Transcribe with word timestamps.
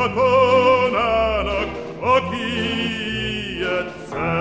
katonának, 0.00 1.68
aki 2.00 2.46
ilyet 3.56 3.92
szeret. 4.10 4.39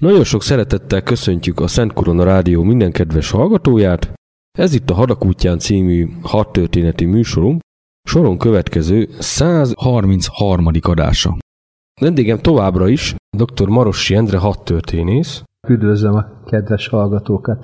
Nagyon 0.00 0.24
sok 0.24 0.42
szeretettel 0.42 1.02
köszöntjük 1.02 1.60
a 1.60 1.66
Szent 1.66 1.92
Korona 1.92 2.24
Rádió 2.24 2.62
minden 2.62 2.92
kedves 2.92 3.30
hallgatóját. 3.30 4.12
Ez 4.58 4.74
itt 4.74 4.90
a 4.90 4.94
Hadakútján 4.94 5.58
című 5.58 6.08
hadtörténeti 6.22 7.04
műsorunk, 7.04 7.60
soron 8.08 8.38
következő 8.38 9.08
133. 9.18 10.66
adása. 10.80 11.36
Vendégem 12.00 12.38
továbbra 12.38 12.88
is 12.88 13.14
dr. 13.36 13.68
Marossi 13.68 14.14
Endre 14.14 14.38
hadtörténész. 14.38 15.42
Üdvözlöm 15.68 16.14
a 16.14 16.42
kedves 16.46 16.88
hallgatókat. 16.88 17.62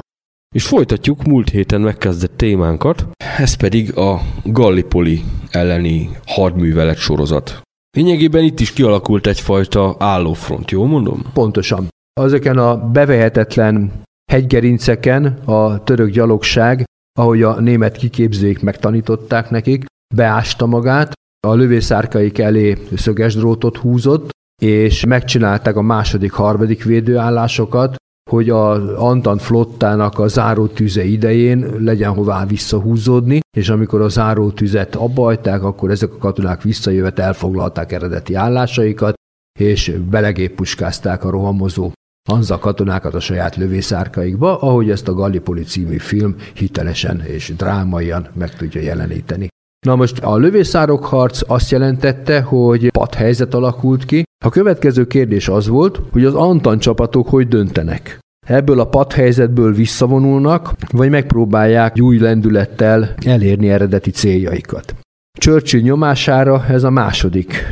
És 0.54 0.66
folytatjuk 0.66 1.24
múlt 1.24 1.48
héten 1.48 1.80
megkezdett 1.80 2.36
témánkat, 2.36 3.06
ez 3.38 3.54
pedig 3.54 3.96
a 3.96 4.20
Gallipoli 4.44 5.22
elleni 5.50 6.10
hadművelet 6.26 6.96
sorozat. 6.96 7.60
Lényegében 7.96 8.44
itt 8.44 8.60
is 8.60 8.72
kialakult 8.72 9.26
egyfajta 9.26 9.96
állófront, 9.98 10.70
jól 10.70 10.86
mondom? 10.86 11.22
Pontosan. 11.32 11.88
Azeken 12.20 12.58
a 12.58 12.90
bevehetetlen 12.90 13.92
hegygerinceken 14.32 15.24
a 15.44 15.82
török 15.82 16.10
gyalogság, 16.10 16.84
ahogy 17.18 17.42
a 17.42 17.60
német 17.60 17.96
kiképzőik 17.96 18.62
megtanították 18.62 19.50
nekik, 19.50 19.84
beásta 20.14 20.66
magát, 20.66 21.12
a 21.46 21.54
lövészárkaik 21.54 22.38
elé 22.38 22.76
szöges 22.94 23.34
drótot 23.34 23.76
húzott, 23.76 24.30
és 24.62 25.04
megcsinálták 25.04 25.76
a 25.76 25.82
második, 25.82 26.32
harmadik 26.32 26.84
védőállásokat, 26.84 27.96
hogy 28.30 28.50
az 28.50 28.88
Antant 28.88 29.42
flottának 29.42 30.18
a 30.18 30.28
zárótűze 30.28 31.04
idején 31.04 31.66
legyen 31.78 32.14
hová 32.14 32.46
visszahúzódni, 32.46 33.40
és 33.56 33.68
amikor 33.68 34.00
a 34.00 34.08
zárótüzet 34.08 34.94
abbajták, 34.94 35.62
akkor 35.62 35.90
ezek 35.90 36.12
a 36.12 36.18
katonák 36.18 36.62
visszajövet 36.62 37.18
elfoglalták 37.18 37.92
eredeti 37.92 38.34
állásaikat, 38.34 39.14
és 39.58 39.96
belegéppuskázták 40.10 41.24
a 41.24 41.30
rohamozó 41.30 41.90
Hanza 42.26 42.58
katonákat 42.58 43.14
a 43.14 43.20
saját 43.20 43.56
lövészárkaikba, 43.56 44.58
ahogy 44.58 44.90
ezt 44.90 45.08
a 45.08 45.12
Gallipoli 45.12 45.62
című 45.62 45.96
film 45.96 46.34
hitelesen 46.54 47.22
és 47.26 47.52
drámaian 47.56 48.26
meg 48.34 48.54
tudja 48.54 48.80
jeleníteni. 48.80 49.48
Na 49.86 49.96
most 49.96 50.18
a 50.18 50.36
lövészárok 50.36 51.04
harc 51.04 51.40
azt 51.46 51.70
jelentette, 51.70 52.40
hogy 52.40 52.90
helyzet 53.16 53.54
alakult 53.54 54.04
ki. 54.04 54.22
A 54.44 54.48
következő 54.48 55.06
kérdés 55.06 55.48
az 55.48 55.68
volt, 55.68 56.00
hogy 56.12 56.24
az 56.24 56.34
Antan 56.34 56.78
csapatok 56.78 57.28
hogy 57.28 57.48
döntenek. 57.48 58.18
Ebből 58.46 58.80
a 58.80 59.06
helyzetből 59.14 59.72
visszavonulnak, 59.72 60.72
vagy 60.90 61.10
megpróbálják 61.10 61.96
új 62.00 62.18
lendülettel 62.18 63.14
elérni 63.24 63.70
eredeti 63.70 64.10
céljaikat. 64.10 64.94
Churchill 65.38 65.80
nyomására 65.80 66.64
ez 66.68 66.84
a 66.84 66.90
második 66.90 67.64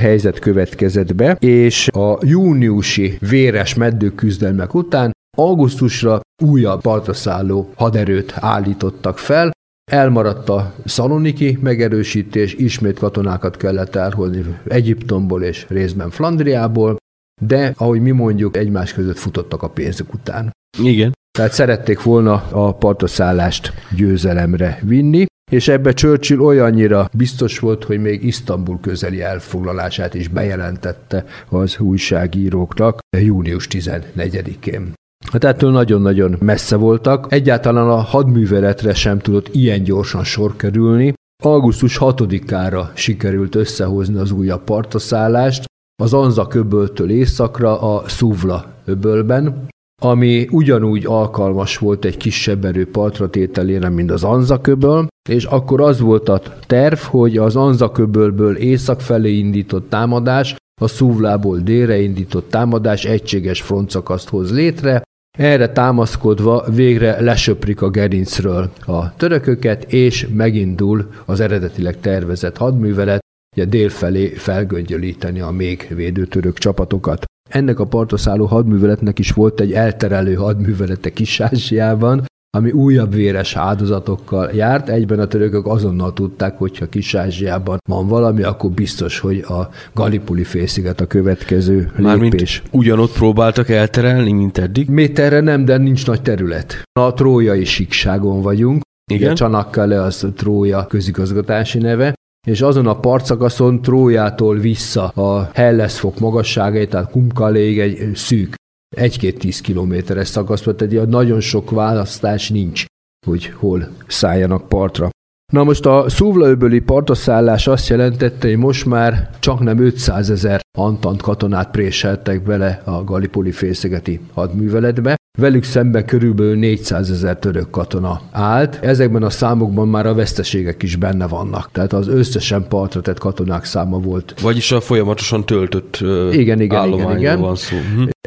helyzet 0.00 0.38
következett 0.38 1.14
be, 1.14 1.36
és 1.40 1.88
a 1.88 2.18
júniusi 2.22 3.16
véres 3.28 3.74
meddőküzdelmek 3.74 4.74
után 4.74 5.10
Augusztusra 5.36 6.20
újabb 6.44 6.80
partra 6.80 7.12
szálló 7.12 7.72
haderőt 7.76 8.32
állítottak 8.36 9.18
fel, 9.18 9.50
Elmaradt 9.90 10.48
a 10.48 10.74
szaloniki 10.84 11.58
megerősítés, 11.60 12.54
ismét 12.54 12.98
katonákat 12.98 13.56
kellett 13.56 13.94
elhozni 13.94 14.44
Egyiptomból 14.68 15.42
és 15.42 15.66
részben 15.68 16.10
Flandriából, 16.10 16.96
de 17.42 17.74
ahogy 17.76 18.00
mi 18.00 18.10
mondjuk, 18.10 18.56
egymás 18.56 18.92
között 18.92 19.18
futottak 19.18 19.62
a 19.62 19.68
pénzük 19.68 20.14
után. 20.14 20.50
Igen. 20.78 21.12
Tehát 21.38 21.52
szerették 21.52 22.02
volna 22.02 22.44
a 22.50 22.74
partaszállást 22.74 23.72
győzelemre 23.96 24.78
vinni, 24.82 25.26
és 25.50 25.68
ebbe 25.68 25.92
Churchill 25.92 26.38
olyannyira 26.38 27.08
biztos 27.12 27.58
volt, 27.58 27.84
hogy 27.84 28.00
még 28.00 28.24
Isztambul 28.24 28.78
közeli 28.80 29.22
elfoglalását 29.22 30.14
is 30.14 30.28
bejelentette 30.28 31.24
az 31.48 31.78
újságíróknak 31.78 32.98
június 33.18 33.66
14-én. 33.70 34.92
Hát 35.32 35.44
ettől 35.44 35.70
nagyon-nagyon 35.70 36.36
messze 36.40 36.76
voltak. 36.76 37.26
Egyáltalán 37.32 37.88
a 37.88 37.96
hadműveletre 37.96 38.94
sem 38.94 39.18
tudott 39.18 39.54
ilyen 39.54 39.82
gyorsan 39.82 40.24
sor 40.24 40.56
kerülni. 40.56 41.12
Augusztus 41.42 41.98
6-ára 42.00 42.90
sikerült 42.94 43.54
összehozni 43.54 44.18
az 44.18 44.30
újabb 44.30 44.64
partaszállást, 44.64 45.64
az 46.02 46.12
Anza 46.12 46.46
köböltől 46.46 47.10
északra 47.10 47.80
a 47.80 48.08
Szuvla 48.08 48.72
öbölben, 48.84 49.68
ami 50.02 50.48
ugyanúgy 50.50 51.06
alkalmas 51.06 51.78
volt 51.78 52.04
egy 52.04 52.16
kisebb 52.16 52.64
erő 52.64 52.90
partra 52.90 53.30
tételére, 53.30 53.88
mint 53.88 54.10
az 54.10 54.24
Anza 54.24 54.60
köböl, 54.60 55.06
és 55.28 55.44
akkor 55.44 55.80
az 55.80 56.00
volt 56.00 56.28
a 56.28 56.42
terv, 56.66 56.98
hogy 56.98 57.36
az 57.36 57.56
Anza 57.56 57.90
köbölből 57.90 58.56
észak 58.56 59.00
felé 59.00 59.32
indított 59.32 59.88
támadás, 59.88 60.56
a 60.80 60.88
Szuvlából 60.88 61.58
délre 61.58 62.00
indított 62.00 62.50
támadás 62.50 63.04
egységes 63.04 63.62
frontszakaszt 63.62 64.28
hoz 64.28 64.52
létre, 64.52 65.02
erre 65.38 65.72
támaszkodva 65.72 66.64
végre 66.74 67.20
lesöprik 67.20 67.82
a 67.82 67.90
gerincről 67.90 68.70
a 68.86 69.16
törököket, 69.16 69.92
és 69.92 70.26
megindul 70.32 71.08
az 71.24 71.40
eredetileg 71.40 72.00
tervezett 72.00 72.56
hadművelet, 72.56 73.20
ugye 73.56 73.64
délfelé 73.64 74.28
felgöngyölíteni 74.28 75.40
a 75.40 75.50
még 75.50 75.86
védő 75.94 76.24
török 76.24 76.58
csapatokat. 76.58 77.29
Ennek 77.50 77.78
a 77.78 77.86
partoszálló 77.86 78.46
hadműveletnek 78.46 79.18
is 79.18 79.30
volt 79.30 79.60
egy 79.60 79.72
elterelő 79.72 80.34
hadművelete 80.34 81.10
Kis-Ázsiában, 81.10 82.24
ami 82.56 82.70
újabb 82.70 83.14
véres 83.14 83.56
áldozatokkal 83.56 84.50
járt. 84.54 84.88
Egyben 84.88 85.18
a 85.18 85.26
törökök 85.26 85.66
azonnal 85.66 86.12
tudták, 86.12 86.58
hogyha 86.58 86.88
Kis-Ázsiában 86.88 87.78
van 87.88 88.08
valami, 88.08 88.42
akkor 88.42 88.70
biztos, 88.70 89.18
hogy 89.18 89.38
a 89.38 89.68
Galipuli 89.94 90.44
félsziget 90.44 91.00
a 91.00 91.06
következő 91.06 91.76
lépés. 91.76 92.02
Mármint 92.02 92.62
ugyanott 92.70 93.12
próbáltak 93.12 93.68
elterelni, 93.68 94.32
mint 94.32 94.58
eddig? 94.58 94.88
Méterre 94.88 95.40
nem, 95.40 95.64
de 95.64 95.76
nincs 95.76 96.06
nagy 96.06 96.22
terület. 96.22 96.82
A 97.00 97.12
trójai 97.12 97.64
síkságon 97.64 98.42
vagyunk. 98.42 98.82
Igen. 99.12 99.34
Csanakkale 99.34 100.02
az 100.02 100.26
Trója 100.36 100.86
közigazgatási 100.86 101.78
neve, 101.78 102.14
és 102.46 102.60
azon 102.60 102.86
a 102.86 103.00
partszakaszon 103.00 103.82
Trójától 103.82 104.56
vissza 104.56 105.08
a 105.08 105.50
Helleszfok 105.54 106.18
magasságai, 106.18 106.86
tehát 106.86 107.10
Kumkaléig 107.10 107.78
egy 107.78 108.14
szűk 108.14 108.54
egy-két 108.96 109.38
tíz 109.38 109.60
kilométeres 109.60 110.28
szakasz, 110.28 110.60
tehát 110.60 111.06
nagyon 111.06 111.40
sok 111.40 111.70
választás 111.70 112.50
nincs, 112.50 112.84
hogy 113.26 113.46
hol 113.46 113.88
szálljanak 114.06 114.68
partra. 114.68 115.08
Na 115.52 115.64
most 115.64 115.86
a 115.86 116.08
Szúvlaöböli 116.08 116.80
partaszállás 116.80 117.66
azt 117.66 117.88
jelentette, 117.88 118.48
hogy 118.48 118.56
most 118.56 118.86
már 118.86 119.30
csak 119.38 119.60
nem 119.60 119.78
500 119.78 120.30
ezer 120.30 120.60
antant 120.78 121.22
katonát 121.22 121.70
préseltek 121.70 122.42
bele 122.42 122.82
a 122.84 123.04
Galipoli 123.04 123.52
félszigeti 123.52 124.20
hadműveletbe, 124.32 125.16
Velük 125.38 125.64
szemben 125.64 126.06
körülbelül 126.06 126.56
400 126.56 127.10
ezer 127.10 127.38
török 127.38 127.70
katona 127.70 128.20
állt. 128.30 128.78
Ezekben 128.82 129.22
a 129.22 129.30
számokban 129.30 129.88
már 129.88 130.06
a 130.06 130.14
veszteségek 130.14 130.82
is 130.82 130.96
benne 130.96 131.26
vannak. 131.26 131.70
Tehát 131.72 131.92
az 131.92 132.08
összesen 132.08 132.68
partra 132.68 133.00
tett 133.00 133.18
katonák 133.18 133.64
száma 133.64 133.98
volt. 133.98 134.40
Vagyis 134.40 134.72
a 134.72 134.80
folyamatosan 134.80 135.44
töltött 135.44 135.96
igen, 136.32 136.60
igen, 136.60 136.92
igen, 136.92 137.18
igen. 137.18 137.40
van 137.40 137.56
szó. 137.56 137.76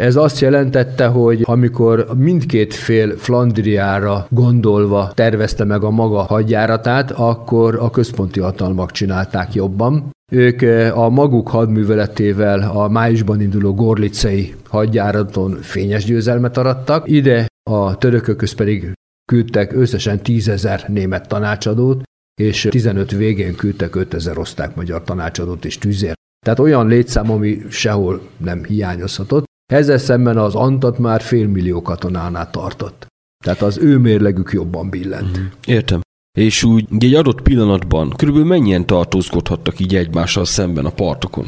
Ez 0.01 0.15
azt 0.15 0.39
jelentette, 0.39 1.07
hogy 1.07 1.41
amikor 1.43 2.07
mindkét 2.17 2.73
fél 2.73 3.17
Flandriára 3.17 4.27
gondolva 4.29 5.11
tervezte 5.13 5.63
meg 5.63 5.83
a 5.83 5.89
maga 5.89 6.21
hadjáratát, 6.21 7.11
akkor 7.11 7.75
a 7.75 7.89
központi 7.89 8.39
hatalmak 8.39 8.91
csinálták 8.91 9.53
jobban. 9.53 10.11
Ők 10.31 10.61
a 10.95 11.09
maguk 11.09 11.47
hadműveletével 11.47 12.69
a 12.69 12.87
májusban 12.87 13.41
induló 13.41 13.73
gorlicei 13.73 14.55
hadjáraton 14.67 15.57
fényes 15.61 16.03
győzelmet 16.03 16.57
arattak. 16.57 17.09
Ide 17.09 17.47
a 17.69 17.97
törökökhöz 17.97 18.53
pedig 18.53 18.91
küldtek 19.31 19.73
összesen 19.73 20.19
tízezer 20.19 20.83
német 20.87 21.27
tanácsadót, 21.27 22.03
és 22.41 22.67
15 22.69 23.11
végén 23.11 23.55
küldtek 23.55 23.95
5000 23.95 24.37
oszták-magyar 24.37 25.03
tanácsadót 25.03 25.65
és 25.65 25.77
tűzért. 25.77 26.17
Tehát 26.45 26.59
olyan 26.59 26.87
létszám, 26.87 27.31
ami 27.31 27.61
sehol 27.69 28.21
nem 28.37 28.63
hiányozhatott. 28.63 29.51
Ezzel 29.73 29.97
szemben 29.97 30.37
az 30.37 30.55
Antat 30.55 30.97
már 30.97 31.21
félmillió 31.21 31.81
katonánál 31.81 32.49
tartott. 32.49 33.05
Tehát 33.43 33.61
az 33.61 33.77
ő 33.77 33.97
mérlegük 33.97 34.51
jobban 34.51 34.89
billent. 34.89 35.37
Mhm. 35.37 35.45
Értem. 35.65 36.01
És 36.37 36.63
úgy 36.63 36.87
egy 36.99 37.13
adott 37.13 37.41
pillanatban 37.41 38.09
körülbelül 38.09 38.47
mennyien 38.47 38.85
tartózkodhattak 38.85 39.79
így 39.79 39.95
egymással 39.95 40.45
szemben 40.45 40.85
a 40.85 40.89
partokon? 40.89 41.45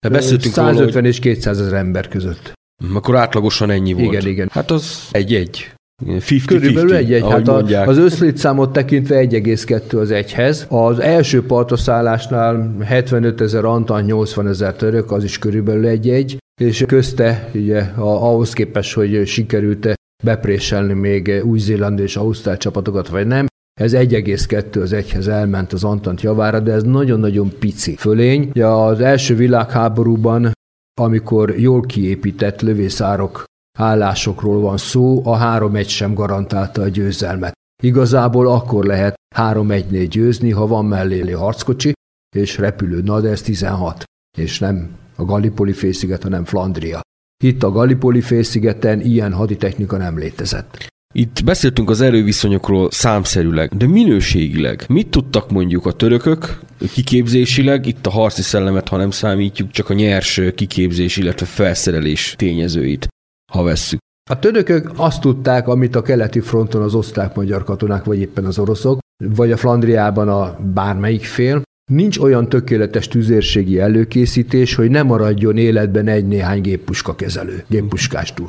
De 0.00 0.08
beszéltünk 0.08 0.54
150 0.54 0.92
róla, 0.92 1.06
és 1.06 1.18
200 1.18 1.60
ezer 1.60 1.72
ember 1.72 2.08
között. 2.08 2.52
Hm, 2.84 2.96
akkor 2.96 3.16
átlagosan 3.16 3.70
ennyi 3.70 3.92
volt. 3.92 4.12
Igen, 4.12 4.26
igen. 4.26 4.48
Hát 4.52 4.70
az 4.70 5.08
egy-egy. 5.10 5.74
50, 6.04 6.40
Körülbelül 6.46 6.94
egy-egy. 6.94 7.22
Hát 7.22 7.48
a, 7.48 7.82
az 7.86 7.98
összlétszámot 7.98 8.72
tekintve 8.72 9.16
1,2 9.16 10.00
az 10.00 10.10
egyhez. 10.10 10.66
Az 10.68 10.98
első 10.98 11.46
partoszállásnál 11.46 12.76
75 12.80 13.40
ezer 13.40 13.64
antan, 13.64 14.02
80 14.02 14.48
ezer 14.48 14.74
török, 14.74 15.10
az 15.10 15.24
is 15.24 15.38
körülbelül 15.38 15.86
egy-egy. 15.86 16.36
És 16.60 16.84
közte, 16.86 17.50
ugye, 17.54 17.80
ahhoz 17.96 18.52
képest, 18.52 18.94
hogy 18.94 19.26
sikerült 19.26 19.94
bepréselni 20.24 20.92
még 20.92 21.40
Új-Zéland 21.44 21.98
és 21.98 22.16
Ausztrál 22.16 22.56
csapatokat, 22.56 23.08
vagy 23.08 23.26
nem, 23.26 23.46
ez 23.80 23.92
1,2 23.94 24.82
az 24.82 24.92
egyhez 24.92 25.28
elment 25.28 25.72
az 25.72 25.84
Antant 25.84 26.20
javára, 26.20 26.60
de 26.60 26.72
ez 26.72 26.82
nagyon-nagyon 26.82 27.52
pici 27.58 27.96
fölény. 27.96 28.50
Ja, 28.52 28.86
az 28.86 29.00
első 29.00 29.34
világháborúban, 29.34 30.52
amikor 31.00 31.58
jól 31.58 31.80
kiépített 31.80 32.60
lövészárok 32.60 33.44
állásokról 33.76 34.60
van 34.60 34.76
szó, 34.76 35.22
a 35.24 35.38
3-1 35.38 35.88
sem 35.88 36.14
garantálta 36.14 36.82
a 36.82 36.88
győzelmet. 36.88 37.52
Igazából 37.82 38.48
akkor 38.48 38.84
lehet 38.84 39.14
3-1-nél 39.36 40.06
győzni, 40.10 40.50
ha 40.50 40.66
van 40.66 40.84
mellé 40.84 41.30
harckocsi 41.30 41.92
és 42.36 42.58
repülő, 42.58 43.00
na 43.00 43.20
de 43.20 43.28
ez 43.28 43.42
16, 43.42 44.04
és 44.38 44.58
nem 44.58 44.90
a 45.16 45.24
Gallipoli 45.24 45.72
félsziget, 45.72 46.22
hanem 46.22 46.44
Flandria. 46.44 47.00
Itt 47.44 47.62
a 47.62 47.70
Gallipoli 47.70 48.20
félszigeten 48.20 49.00
ilyen 49.00 49.32
haditechnika 49.32 49.96
nem 49.96 50.18
létezett. 50.18 50.86
Itt 51.14 51.44
beszéltünk 51.44 51.90
az 51.90 52.00
erőviszonyokról 52.00 52.90
számszerűleg, 52.90 53.76
de 53.76 53.86
minőségileg 53.86 54.84
mit 54.88 55.08
tudtak 55.08 55.50
mondjuk 55.50 55.86
a 55.86 55.92
törökök 55.92 56.60
kiképzésileg, 56.92 57.86
itt 57.86 58.06
a 58.06 58.10
harci 58.10 58.42
szellemet, 58.42 58.88
ha 58.88 58.96
nem 58.96 59.10
számítjuk, 59.10 59.70
csak 59.70 59.90
a 59.90 59.94
nyers 59.94 60.40
kiképzés, 60.54 61.16
illetve 61.16 61.46
felszerelés 61.46 62.34
tényezőit, 62.38 63.08
ha 63.52 63.62
vesszük. 63.62 63.98
A 64.30 64.38
törökök 64.38 64.90
azt 64.96 65.20
tudták, 65.20 65.68
amit 65.68 65.96
a 65.96 66.02
keleti 66.02 66.40
fronton 66.40 66.82
az 66.82 66.94
osztrák-magyar 66.94 67.64
katonák, 67.64 68.04
vagy 68.04 68.18
éppen 68.18 68.44
az 68.44 68.58
oroszok, 68.58 68.98
vagy 69.24 69.52
a 69.52 69.56
Flandriában 69.56 70.28
a 70.28 70.58
bármelyik 70.74 71.24
fél, 71.24 71.62
Nincs 71.92 72.18
olyan 72.18 72.48
tökéletes 72.48 73.08
tüzérségi 73.08 73.78
előkészítés, 73.78 74.74
hogy 74.74 74.90
ne 74.90 75.02
maradjon 75.02 75.56
életben 75.56 76.08
egy-néhány 76.08 76.60
géppuska 76.60 77.14
kezelő, 77.14 77.64
géppuskástól. 77.68 78.48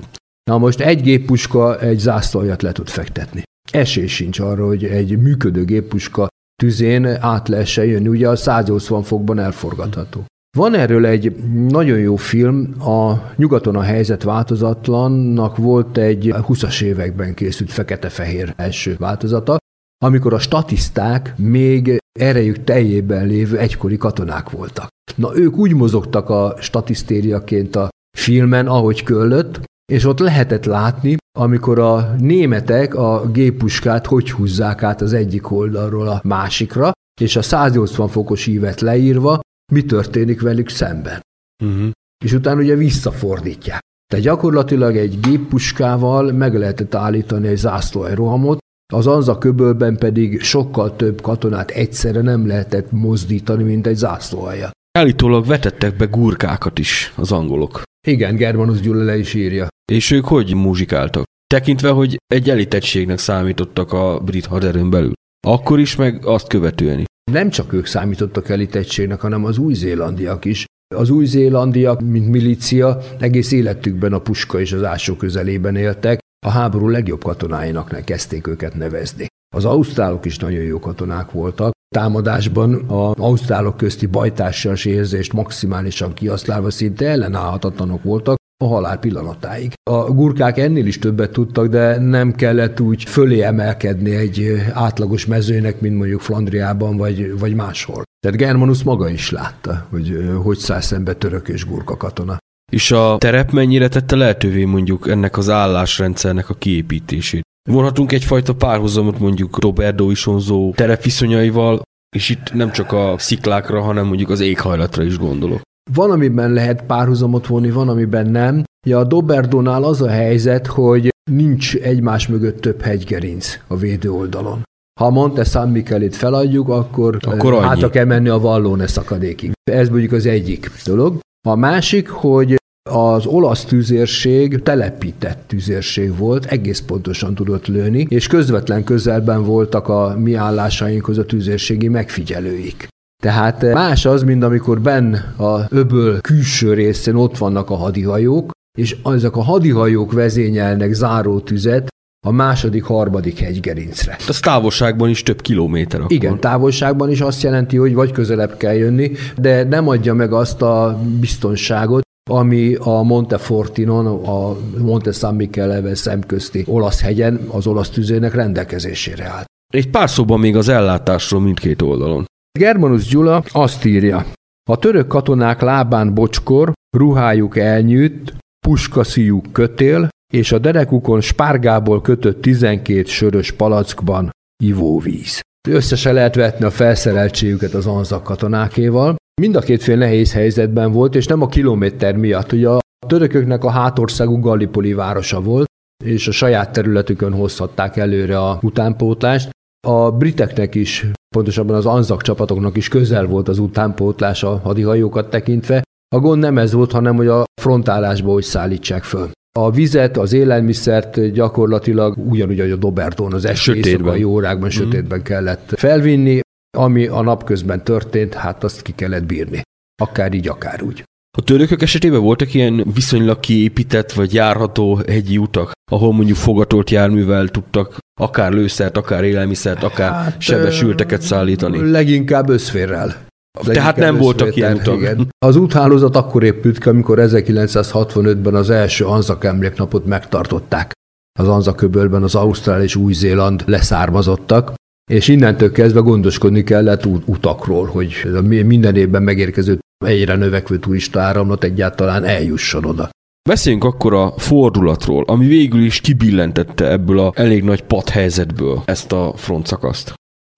Na 0.50 0.58
most 0.58 0.80
egy 0.80 1.02
géppuska 1.02 1.80
egy 1.80 2.00
zászlójat 2.00 2.62
le 2.62 2.72
tud 2.72 2.90
fektetni. 2.90 3.44
Esély 3.72 4.08
sincs 4.08 4.40
arra, 4.40 4.66
hogy 4.66 4.84
egy 4.84 5.18
működő 5.18 5.66
géppuska 5.66 6.28
tüzén 6.56 7.06
át 7.06 7.48
lehessen 7.48 7.86
jönni, 7.86 8.08
ugye 8.08 8.30
a 8.30 8.36
180 8.36 9.04
fokban 9.04 9.40
elforgatható. 9.40 10.26
Van 10.58 10.74
erről 10.74 11.06
egy 11.06 11.36
nagyon 11.68 12.00
jó 12.00 12.16
film, 12.16 12.82
a 12.82 13.14
Nyugaton 13.36 13.76
a 13.76 13.82
helyzet 13.82 14.24
változatlannak 14.24 15.58
volt 15.58 15.98
egy 15.98 16.34
20-as 16.36 16.82
években 16.82 17.34
készült 17.34 17.72
fekete-fehér 17.72 18.54
első 18.56 18.96
változata, 19.00 19.58
amikor 20.06 20.34
a 20.34 20.40
statiszták 20.40 21.34
még 21.38 21.98
erejük 22.20 22.64
teljében 22.64 23.26
lévő 23.26 23.58
egykori 23.58 23.98
katonák 23.98 24.50
voltak. 24.50 24.88
Na 25.16 25.38
ők 25.38 25.58
úgy 25.58 25.74
mozogtak 25.74 26.30
a 26.30 26.56
statisztériaként 26.60 27.76
a 27.76 27.90
filmen, 28.18 28.68
ahogy 28.68 29.04
köllött, 29.04 29.60
és 29.92 30.06
ott 30.06 30.20
lehetett 30.20 30.66
látni, 30.66 31.16
amikor 31.40 31.80
a 31.80 32.16
németek 32.20 32.96
a 32.96 33.30
géppuskát 33.32 34.06
hogy 34.06 34.32
húzzák 34.32 34.84
át 34.84 35.02
az 35.02 35.14
egyik 35.14 35.52
oldalról 35.52 36.08
a 36.08 36.22
másikra, 36.24 36.92
és 37.22 37.36
a 37.36 37.42
180 37.42 38.08
fokos 38.08 38.48
ívet 38.48 38.82
leírva, 38.82 39.40
mi 39.72 39.82
történik 39.82 40.42
velük 40.42 40.70
szemben. 40.70 41.22
Uh-huh. 41.64 41.90
És 42.26 42.32
utána 42.32 42.62
ugye 42.62 42.76
visszafordítják. 42.76 43.80
Tehát 44.12 44.26
gyakorlatilag 44.26 44.98
egy 44.98 45.20
géppuskával 45.20 46.32
meg 46.32 46.56
lehetett 46.58 46.96
állítani 46.96 47.48
egy 47.48 47.58
zászlóajrohamot, 47.58 48.58
az 48.94 49.08
Anza 49.08 49.38
köbölben 49.38 49.98
pedig 49.98 50.42
sokkal 50.42 50.96
több 50.96 51.22
katonát 51.22 51.72
egyszerre 51.72 52.22
nem 52.22 52.48
lehetett 52.48 52.92
mozdítani, 52.92 53.64
mint 53.64 53.88
egy 53.88 53.96
zászlóaljat. 53.96 54.72
Állítólag 54.98 55.46
vetettek 55.46 55.96
be 55.96 56.06
gurkákat 56.06 56.80
is 56.80 57.14
az 57.16 57.32
angolok. 57.32 57.82
Igen, 58.08 58.36
Germanus 58.36 58.80
Gyula 58.80 59.04
le 59.04 59.18
is 59.18 59.34
írja. 59.34 59.68
És 59.92 60.12
ők 60.12 60.26
hogy 60.26 60.54
muzsikáltak? 60.56 61.24
Tekintve, 61.54 61.90
hogy 61.90 62.18
egy 62.28 62.50
elitegységnek 62.50 63.18
számítottak 63.18 63.94
a 63.94 64.20
brit 64.20 64.46
haderőn 64.46 64.90
belül. 64.90 65.14
Akkor 65.48 65.80
is, 65.80 65.96
meg 65.96 66.26
azt 66.26 66.48
követően 66.48 67.00
is. 67.00 67.06
Nem 67.32 67.50
csak 67.50 67.74
ők 67.74 67.86
számítottak 67.86 68.50
elitegységnek, 68.50 69.22
hanem 69.22 69.46
az 69.46 69.58
új-zélandiak 69.58 70.46
is. 70.46 70.66
Az 70.96 71.10
új-zélandiak, 71.10 72.02
mint 72.02 72.30
milícia, 72.30 72.98
egész 73.20 73.52
életükben 73.52 74.14
a 74.14 74.20
puska 74.20 74.60
és 74.60 74.72
az 74.72 74.84
ásó 74.84 75.16
közelében 75.16 75.76
éltek, 75.76 76.20
a 76.46 76.50
háború 76.50 76.88
legjobb 76.88 77.24
katonáinak 77.24 78.02
kezdték 78.06 78.48
őket 78.48 78.76
nevezni. 78.76 79.28
Az 79.56 79.66
ausztrálok 79.66 80.26
is 80.26 80.38
nagyon 80.38 80.64
jó 80.64 80.80
katonák 80.80 81.32
voltak. 81.32 81.72
Támadásban 81.96 82.74
az 82.88 83.14
ausztrálok 83.18 83.78
közti 83.78 84.06
bajtársias 84.06 84.86
érzést 84.86 85.34
maximálisan 85.34 86.14
kihasználva 86.14 86.70
szinte 86.70 87.08
ellenállhatatlanok 87.08 88.04
voltak 88.04 88.38
a 88.64 88.68
halál 88.68 88.98
pillanatáig. 89.00 89.74
A 89.90 90.12
gurkák 90.12 90.58
ennél 90.58 90.86
is 90.86 91.00
többet 91.00 91.32
tudtak, 91.32 91.68
de 91.68 92.00
nem 92.00 92.36
kellett 92.36 92.80
úgy 92.80 93.04
fölé 93.04 93.42
emelkedni 93.42 94.16
egy 94.16 94.64
átlagos 94.74 95.26
mezőnek, 95.26 95.82
mint 95.82 95.98
mondjuk 95.98 96.22
Flandriában 96.22 96.98
vagy, 96.98 97.40
vagy 97.40 97.56
máshol. 97.56 98.04
Tehát 98.20 98.38
Germanus 98.38 98.84
maga 98.84 99.10
is 99.10 99.32
látta, 99.32 99.88
hogy 99.90 100.30
hogy 100.44 100.58
száll 100.58 100.82
szembe 100.82 101.14
török 101.14 101.48
és 101.48 101.66
gurka 101.66 101.98
katona. 101.98 102.38
És 102.72 102.92
a 102.92 103.18
terep 103.18 103.52
mennyire 103.52 103.88
tette 103.88 104.16
lehetővé 104.16 104.66
mondjuk 104.66 105.08
ennek 105.10 105.38
az 105.38 105.50
állásrendszernek 105.50 106.50
a 106.50 106.54
kiépítését? 106.54 107.42
Vonhatunk 107.70 108.12
egyfajta 108.12 108.56
párhuzamot 108.56 109.20
mondjuk 109.20 109.62
Roberto 109.62 110.10
Isonzó 110.10 110.74
terepviszonyaival, 110.76 111.82
és 112.16 112.30
itt 112.30 112.54
nem 112.54 112.72
csak 112.72 112.92
a 112.92 113.16
sziklákra, 113.18 113.82
hanem 113.82 114.06
mondjuk 114.06 114.30
az 114.30 114.40
éghajlatra 114.40 115.04
is 115.04 115.18
gondolok. 115.18 115.62
Van, 115.94 116.12
amiben 116.12 116.52
lehet 116.52 116.84
párhuzamot 116.84 117.48
vonni, 117.48 117.72
van, 117.72 117.90
amiben 117.90 118.30
nem. 118.30 118.64
Ja, 118.88 119.00
a 119.00 119.04
Doberdónál 119.04 119.84
az 119.84 120.02
a 120.02 120.10
helyzet, 120.10 120.68
hogy 120.68 121.14
nincs 121.32 121.76
egymás 121.76 122.28
mögött 122.28 122.62
több 122.62 122.82
hegygerinc 122.82 123.60
a 123.68 123.78
védő 123.78 124.12
oldalon. 124.12 124.64
Ha 125.00 125.06
a 125.06 125.10
Monte 125.10 125.44
San 125.44 125.70
Michelit 125.70 126.16
feladjuk, 126.16 126.70
akkor, 126.70 127.18
akkor 127.22 127.64
hátra 127.64 127.90
kell 127.90 128.06
menni 128.06 128.30
a 128.30 128.40
Vallone 128.40 128.88
szakadékig. 128.88 129.52
Ez 129.72 129.90
mondjuk 129.90 130.12
az 130.12 130.26
egyik 130.26 130.72
dolog. 130.86 131.20
A 131.48 131.56
másik, 131.56 132.10
hogy 132.10 132.56
az 132.90 133.26
olasz 133.26 133.66
tüzérség 133.66 134.62
telepített 134.62 135.44
tüzérség 135.48 136.18
volt, 136.18 136.46
egész 136.46 136.82
pontosan 136.82 137.36
tudott 137.36 137.68
lőni, 137.68 138.06
és 138.10 138.28
közvetlen 138.28 138.84
közelben 138.84 139.44
voltak 139.44 139.88
a 139.88 140.16
mi 140.18 140.34
állásainkhoz 140.34 141.18
a 141.18 141.26
tüzérségi 141.26 141.88
megfigyelőik. 141.88 142.88
Tehát 143.24 143.74
más 143.74 144.06
az, 144.06 144.24
mint 144.24 144.44
amikor 144.44 144.82
benn 144.82 145.14
a 145.38 145.66
öböl 145.70 146.22
külső 146.22 146.74
részén 146.74 147.16
ott 147.16 147.38
vannak 147.38 147.70
a 147.70 147.76
hadihajók, 147.76 148.52
és 148.78 148.98
ezek 149.04 149.36
a 149.36 149.42
hadihajók 149.42 150.12
vezényelnek 150.12 150.94
záró 150.94 151.40
tüzet 151.40 151.88
a 152.26 152.32
második, 152.32 152.84
harmadik 152.84 153.40
hegygerincre. 153.40 154.18
Az 154.28 154.40
távolságban 154.40 155.10
is 155.10 155.24
több 155.24 155.42
kilométer 155.42 156.00
akkor. 156.00 156.12
Igen, 156.12 156.40
távolságban 156.40 157.10
is 157.10 157.22
azt 157.22 157.42
jelenti, 157.42 157.78
hogy 157.78 157.94
vagy 157.94 158.12
közelebb 158.12 158.58
kell 158.58 158.74
jönni, 158.74 159.12
de 159.38 159.64
nem 159.64 159.88
adja 159.88 160.14
meg 160.14 160.34
azt 160.34 160.62
a 160.62 161.00
biztonságot, 161.20 162.02
ami 162.30 162.76
a 162.80 163.02
Montefortinon, 163.02 164.06
a 164.06 164.56
Monte 164.78 165.12
San 165.12 165.36
Michele 165.36 165.96
szemközti 165.96 166.64
olasz 166.68 167.02
hegyen 167.02 167.40
az 167.48 167.68
olasz 167.68 167.90
tüzének 167.90 168.34
rendelkezésére 168.34 169.26
állt. 169.26 169.46
Egy 169.74 169.90
pár 169.90 170.10
szóban 170.10 170.40
még 170.40 170.56
az 170.56 170.68
ellátásról 170.70 171.42
mindkét 171.42 171.82
oldalon. 171.82 172.26
Germanus 172.58 173.08
Gyula 173.08 173.44
azt 173.52 173.86
írja, 173.86 174.26
a 174.70 174.78
török 174.78 175.08
katonák 175.08 175.62
lábán 175.62 176.14
bocskor, 176.14 176.74
ruhájuk 176.98 177.58
elnyűtt, 177.58 178.34
puskaszíjuk 178.68 179.52
kötél, 179.52 180.10
és 180.34 180.52
a 180.52 180.60
derekukon 180.60 181.22
spárgából 181.22 182.02
kötött 182.02 182.42
12 182.42 183.04
sörös 183.04 183.52
palackban 183.52 184.30
ivóvíz. 184.64 185.42
Összesen 185.70 186.14
lehet 186.14 186.36
vetni 186.36 186.66
a 186.66 186.70
felszereltségüket 186.70 187.74
az 187.74 187.88
anzak 187.88 188.24
katonákéval. 188.24 189.16
Mind 189.42 189.56
a 189.56 189.60
két 189.60 189.84
fél 189.84 189.98
nehéz 189.98 190.34
helyzetben 190.34 190.92
volt, 190.92 191.16
és 191.16 191.26
nem 191.26 191.42
a 191.42 191.48
kilométer 191.48 192.16
miatt. 192.16 192.52
Ugye 192.52 192.70
a 192.70 192.80
törököknek 193.08 193.64
a 193.64 193.70
hátországú 193.70 194.40
Gallipoli 194.40 194.94
városa 194.94 195.42
volt, 195.42 195.66
és 196.06 196.28
a 196.28 196.32
saját 196.32 196.72
területükön 196.72 197.34
hozhatták 197.34 197.98
előre 197.98 198.40
a 198.40 198.60
utánpótlást. 198.62 199.50
A 199.88 200.12
briteknek 200.12 200.76
is, 200.76 201.06
pontosabban 201.36 201.76
az 201.76 201.86
anzak 201.86 202.22
csapatoknak 202.22 202.78
is 202.78 202.88
közel 202.88 203.26
volt 203.26 203.48
az 203.48 203.60
utánpótlás 203.60 204.44
a 204.44 204.58
hadihajókat 204.58 205.30
tekintve. 205.30 205.84
A 206.16 206.20
gond 206.20 206.42
nem 206.42 206.58
ez 206.58 206.74
volt, 206.74 206.92
hanem 206.92 207.16
hogy 207.16 207.28
a 207.28 207.44
frontálásba 207.62 208.32
hogy 208.32 208.44
szállítsák 208.44 209.04
föl. 209.04 209.30
A 209.60 209.72
vizet, 209.72 210.18
az 210.18 210.34
élelmiszert 210.34 211.32
gyakorlatilag 211.32 212.18
ugyanúgy, 212.30 212.60
ahogy 212.60 212.72
a 212.72 212.76
Doberton 212.76 213.34
az 213.34 213.46
eső 213.46 213.76
éjszakai 213.76 214.24
órákban, 214.24 214.68
mm. 214.68 214.72
sötétben 214.72 215.24
kellett 215.24 215.74
felvinni, 215.76 216.40
ami 216.78 217.08
a 217.08 217.22
napközben 217.22 217.84
történt, 217.84 218.34
hát 218.34 218.64
azt 218.64 218.82
ki 218.82 218.92
kellett 218.96 219.26
bírni. 219.26 219.62
Akár 220.02 220.34
így, 220.34 220.48
akár 220.48 220.84
úgy. 220.84 221.04
A 221.38 221.42
törökök 221.42 221.82
esetében 221.82 222.22
voltak 222.22 222.54
ilyen 222.54 222.86
viszonylag 222.94 223.40
kiépített 223.40 224.12
vagy 224.12 224.34
járható 224.34 225.02
hegyi 225.08 225.38
utak, 225.38 225.72
ahol 225.92 226.14
mondjuk 226.14 226.38
fogatolt 226.38 226.90
járművel 226.90 227.48
tudtak 227.48 227.98
akár 228.20 228.52
lőszert, 228.52 228.98
akár 228.98 229.24
élelmiszert, 229.24 229.84
akár 229.84 230.12
hát, 230.12 230.42
sebesülteket 230.42 231.22
szállítani? 231.22 231.92
Leginkább 231.92 232.50
összférrel. 232.50 233.26
Tehát 233.66 233.96
nem 233.96 234.18
voltak 234.18 234.56
ilyen 234.56 234.76
utak. 234.76 234.98
Igen. 234.98 235.28
Az 235.46 235.56
úthálózat 235.56 236.16
akkor 236.16 236.44
épült 236.44 236.78
ki, 236.78 236.90
amikor 236.90 237.18
1965-ben 237.22 238.56
az 238.56 238.70
első 238.70 239.06
Anzak 239.06 239.44
emléknapot 239.44 240.06
megtartották. 240.06 240.92
Az 241.40 241.48
Anzaköbölben 241.48 242.24
az 242.24 242.36
Ausztrál 242.36 242.82
és 242.82 242.96
Új-Zéland 242.96 243.64
leszármazottak, 243.66 244.74
és 245.12 245.28
innentől 245.28 245.72
kezdve 245.72 246.00
gondoskodni 246.00 246.64
kellett 246.64 247.06
utakról, 247.06 247.86
hogy 247.86 248.28
minden 248.66 248.96
évben 248.96 249.24
megérkező 249.24 249.80
egyre 250.06 250.36
növekvő 250.36 250.80
turista 250.80 251.20
áramlat 251.20 251.64
egyáltalán 251.64 252.24
eljusson 252.24 252.86
oda. 252.86 253.10
Beszéljünk 253.50 253.84
akkor 253.84 254.14
a 254.14 254.34
fordulatról, 254.38 255.24
ami 255.24 255.46
végül 255.46 255.84
is 255.84 256.02
kibillentette 256.02 256.92
ebből 256.92 257.20
a 257.20 257.32
elég 257.36 257.64
nagy 257.64 257.84
padhelyzetből 257.84 258.82
ezt 258.86 259.12
a 259.12 259.34
frontszakaszt. 259.36 260.14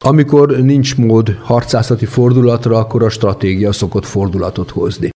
Amikor 0.05 0.57
nincs 0.57 0.97
mód 0.97 1.37
harcászati 1.41 2.05
fordulatra, 2.05 2.77
akkor 2.77 3.03
a 3.03 3.09
stratégia 3.09 3.71
szokott 3.71 4.05
fordulatot 4.05 4.69
hozni. 4.69 5.09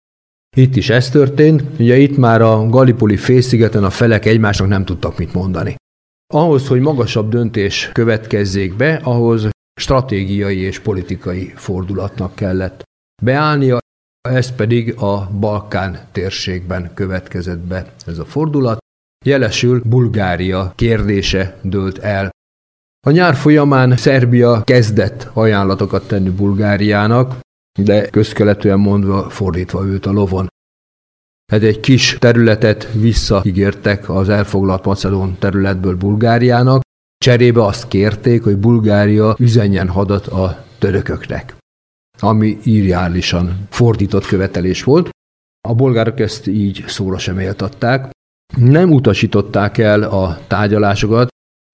Itt 0.58 0.76
is 0.76 0.90
ez 0.90 1.10
történt, 1.10 1.64
ugye 1.80 1.98
itt 1.98 2.18
már 2.18 2.42
a 2.42 2.66
Gallipoli 2.70 3.18
félszigeten 3.18 3.84
a 3.84 3.90
felek 3.90 4.26
egymásnak 4.26 4.68
nem 4.68 4.86
tudtak 4.86 5.18
mit 5.18 5.34
mondani. 5.34 5.76
Ahhoz, 6.34 6.68
hogy 6.68 6.80
magasabb 6.80 7.30
döntés 7.30 7.90
következzék 7.94 8.76
be, 8.76 9.00
ahhoz 9.04 9.50
stratégiai 9.82 10.58
és 10.58 10.80
politikai 10.80 11.52
fordulatnak 11.56 12.36
kellett 12.36 12.84
beállnia, 13.24 13.78
ez 14.30 14.56
pedig 14.56 14.96
a 15.00 15.30
Balkán 15.40 16.00
térségben 16.12 16.92
következett 16.94 17.60
be 17.60 17.94
ez 18.06 18.18
a 18.18 18.26
fordulat. 18.26 18.78
Jelesül 19.26 19.82
Bulgária 19.86 20.74
kérdése 20.76 21.58
dőlt 21.62 21.98
el. 21.98 22.30
A 23.08 23.12
nyár 23.12 23.36
folyamán 23.36 23.98
Szerbia 23.98 24.64
kezdett 24.64 25.30
ajánlatokat 25.34 26.08
tenni 26.08 26.30
Bulgáriának, 26.30 27.40
de 27.80 28.10
közkeletűen 28.10 28.80
mondva 28.80 29.30
fordítva 29.30 29.86
őt 29.86 30.06
a 30.06 30.12
lovon. 30.12 30.48
Hát 31.52 31.62
egy 31.62 31.80
kis 31.80 32.18
területet 32.20 32.92
visszaígértek 32.94 34.10
az 34.10 34.30
elfoglalt 34.30 34.86
Macedón 34.86 35.38
területből 35.40 35.96
Bulgáriának, 35.96 36.82
cserébe 37.18 37.64
azt 37.64 37.88
kérték, 37.88 38.44
hogy 38.44 38.58
Bulgária 38.58 39.36
üzenjen 39.40 39.88
hadat 39.88 40.28
a 40.28 40.66
törököknek, 40.78 41.56
ami 42.22 42.58
írjálisan 42.64 43.68
fordított 43.70 44.26
követelés 44.26 44.84
volt. 44.84 45.10
A 45.68 45.74
bolgárok 45.74 46.20
ezt 46.20 46.48
így 46.48 46.84
szóra 46.88 47.18
sem 47.18 47.40
éltatták. 47.40 48.10
Nem 48.58 48.92
utasították 48.92 49.78
el 49.78 50.04
a 50.04 50.38
tárgyalásokat, 50.48 51.30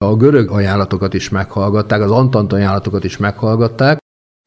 a 0.05 0.15
görög 0.15 0.49
ajánlatokat 0.49 1.13
is 1.13 1.29
meghallgatták, 1.29 2.01
az 2.01 2.11
Antant 2.11 2.53
ajánlatokat 2.53 3.03
is 3.03 3.17
meghallgatták, 3.17 3.97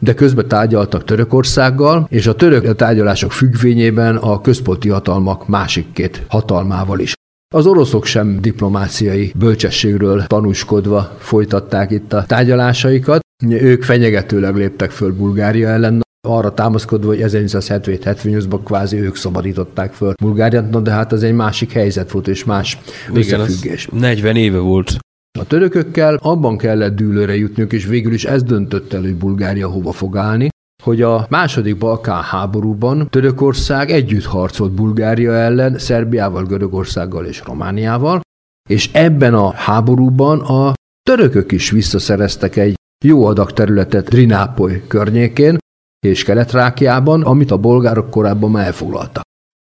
de 0.02 0.14
közben 0.14 0.48
tárgyaltak 0.48 1.04
Törökországgal, 1.04 2.06
és 2.10 2.26
a 2.26 2.34
török 2.34 2.76
tárgyalások 2.76 3.32
függvényében 3.32 4.16
a 4.16 4.40
központi 4.40 4.88
hatalmak 4.88 5.48
másik 5.48 5.92
két 5.92 6.24
hatalmával 6.28 6.98
is. 6.98 7.12
Az 7.54 7.66
oroszok 7.66 8.04
sem 8.04 8.40
diplomáciai 8.40 9.32
bölcsességről 9.36 10.26
tanúskodva 10.26 11.00
folytatták 11.18 11.90
itt 11.90 12.12
a 12.12 12.24
tárgyalásaikat. 12.24 13.20
Ők 13.48 13.82
fenyegetőleg 13.82 14.56
léptek 14.56 14.90
föl 14.90 15.12
Bulgária 15.12 15.68
ellen, 15.68 16.02
arra 16.28 16.54
támaszkodva, 16.54 17.06
hogy 17.06 17.20
1977-78-ban 17.22 18.60
kvázi 18.64 18.98
ők 18.98 19.16
szabadították 19.16 19.92
föl 19.92 20.12
Bulgáriát, 20.22 20.70
no, 20.70 20.80
de 20.80 20.90
hát 20.90 21.12
az 21.12 21.22
egy 21.22 21.34
másik 21.34 21.72
helyzet 21.72 22.10
volt, 22.10 22.28
és 22.28 22.44
más 22.44 22.78
összefüggés. 23.12 23.86
Igen, 23.86 24.00
40 24.00 24.36
éve 24.36 24.58
volt. 24.58 24.96
A 25.38 25.46
törökökkel 25.46 26.18
abban 26.22 26.56
kellett 26.56 26.96
dűlőre 26.96 27.36
jutniuk, 27.36 27.72
és 27.72 27.86
végül 27.86 28.12
is 28.12 28.24
ez 28.24 28.42
döntött 28.42 28.92
el, 28.92 29.00
hogy 29.00 29.14
Bulgária 29.14 29.68
hova 29.68 29.92
fog 29.92 30.16
állni, 30.16 30.48
hogy 30.82 31.02
a 31.02 31.26
második 31.28 31.78
Balkán 31.78 32.22
háborúban 32.22 33.08
Törökország 33.10 33.90
együtt 33.90 34.24
harcolt 34.24 34.72
Bulgária 34.72 35.32
ellen, 35.32 35.78
Szerbiával, 35.78 36.44
Görögországgal 36.44 37.24
és 37.24 37.42
Romániával, 37.44 38.20
és 38.68 38.90
ebben 38.92 39.34
a 39.34 39.52
háborúban 39.52 40.40
a 40.40 40.72
törökök 41.02 41.52
is 41.52 41.70
visszaszereztek 41.70 42.56
egy 42.56 42.74
jó 43.04 43.24
adag 43.24 43.52
területet 43.52 44.08
Drinápoly 44.08 44.82
környékén 44.86 45.58
és 46.06 46.24
Keletrákiában, 46.24 47.22
amit 47.22 47.50
a 47.50 47.56
bolgárok 47.56 48.10
korábban 48.10 48.50
már 48.50 48.66
elfoglaltak. 48.66 49.22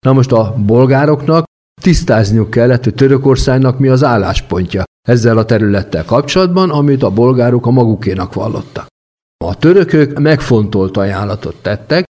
Na 0.07 0.13
most 0.13 0.33
a 0.33 0.55
bolgároknak 0.67 1.45
tisztázniuk 1.83 2.51
kellett, 2.51 2.85
hogy 2.85 2.95
Törökországnak 2.95 3.79
mi 3.79 3.89
az 3.89 4.05
álláspontja 4.05 4.85
ezzel 5.09 5.39
a 5.39 5.45
területtel 5.45 6.05
kapcsolatban, 6.05 6.71
amit 6.71 7.03
a 7.03 7.11
bolgárok 7.11 7.67
a 7.67 7.71
magukénak 7.71 8.35
vallottak. 8.35 8.87
A 9.45 9.57
törökök 9.57 10.19
megfontolt 10.19 10.97
ajánlatot 10.97 11.63
tettek, 11.63 12.05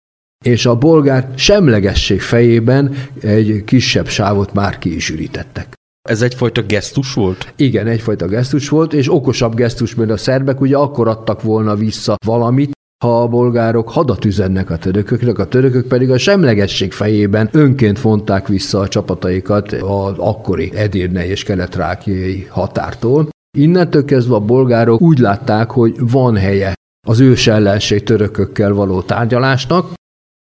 és 0.45 0.67
a 0.67 0.79
bolgár 0.79 1.33
semlegesség 1.37 2.21
fejében 2.21 2.95
egy 3.21 3.63
kisebb 3.65 4.09
sávot 4.09 4.53
már 4.53 4.79
ki 4.79 4.95
is 4.95 5.11
ürítettek. 5.11 5.75
Ez 6.09 6.23
egyfajta 6.23 6.63
gesztus 6.63 7.15
volt? 7.15 7.53
Igen, 7.57 7.87
egyfajta 7.87 8.27
gesztus 8.27 8.69
volt, 8.69 8.93
és 8.93 9.13
okosabb 9.13 9.55
gesztus, 9.55 9.95
mert 9.95 10.11
a 10.11 10.17
szerbek 10.17 10.61
ugye 10.61 10.77
akkor 10.77 11.09
adtak 11.09 11.43
volna 11.43 11.75
vissza 11.77 12.17
valamit, 12.27 12.73
ha 13.05 13.23
a 13.23 13.29
bolgárok 13.29 13.89
hadat 13.89 14.25
üzennek 14.25 14.71
a 14.71 14.77
törököknek, 14.77 15.39
a 15.39 15.47
törökök 15.47 15.87
pedig 15.87 16.11
a 16.11 16.19
semlegesség 16.19 16.93
fejében 16.93 17.49
önként 17.53 18.01
vonták 18.01 18.49
vissza 18.49 18.79
a 18.79 18.89
csapataikat 18.89 19.73
az 19.73 20.19
akkori 20.19 20.73
Edirne 20.75 21.27
és 21.27 21.43
keletrákiai 21.43 22.47
határtól. 22.51 23.29
Innentől 23.59 24.05
kezdve 24.05 24.35
a 24.35 24.41
bolgárok 24.41 25.01
úgy 25.01 25.19
látták, 25.19 25.71
hogy 25.71 25.95
van 25.99 26.37
helye 26.37 26.75
az 27.07 27.21
ős 27.21 27.47
ellenség 27.47 28.03
törökökkel 28.03 28.73
való 28.73 29.03
tárgyalásnak, 29.03 29.93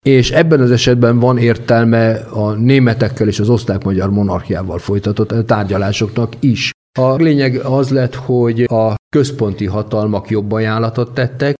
és 0.04 0.30
ebben 0.30 0.60
az 0.60 0.70
esetben 0.70 1.18
van 1.18 1.38
értelme 1.38 2.14
a 2.14 2.52
németekkel 2.52 3.28
és 3.28 3.40
az 3.40 3.48
osztrák-magyar 3.48 4.10
monarchiával 4.10 4.78
folytatott 4.78 5.46
tárgyalásoknak 5.46 6.32
is. 6.40 6.70
A 6.98 7.14
lényeg 7.14 7.56
az 7.56 7.90
lett, 7.90 8.14
hogy 8.14 8.62
a 8.62 8.94
központi 9.16 9.66
hatalmak 9.66 10.30
jobb 10.30 10.52
ajánlatot 10.52 11.14
tettek, 11.14 11.56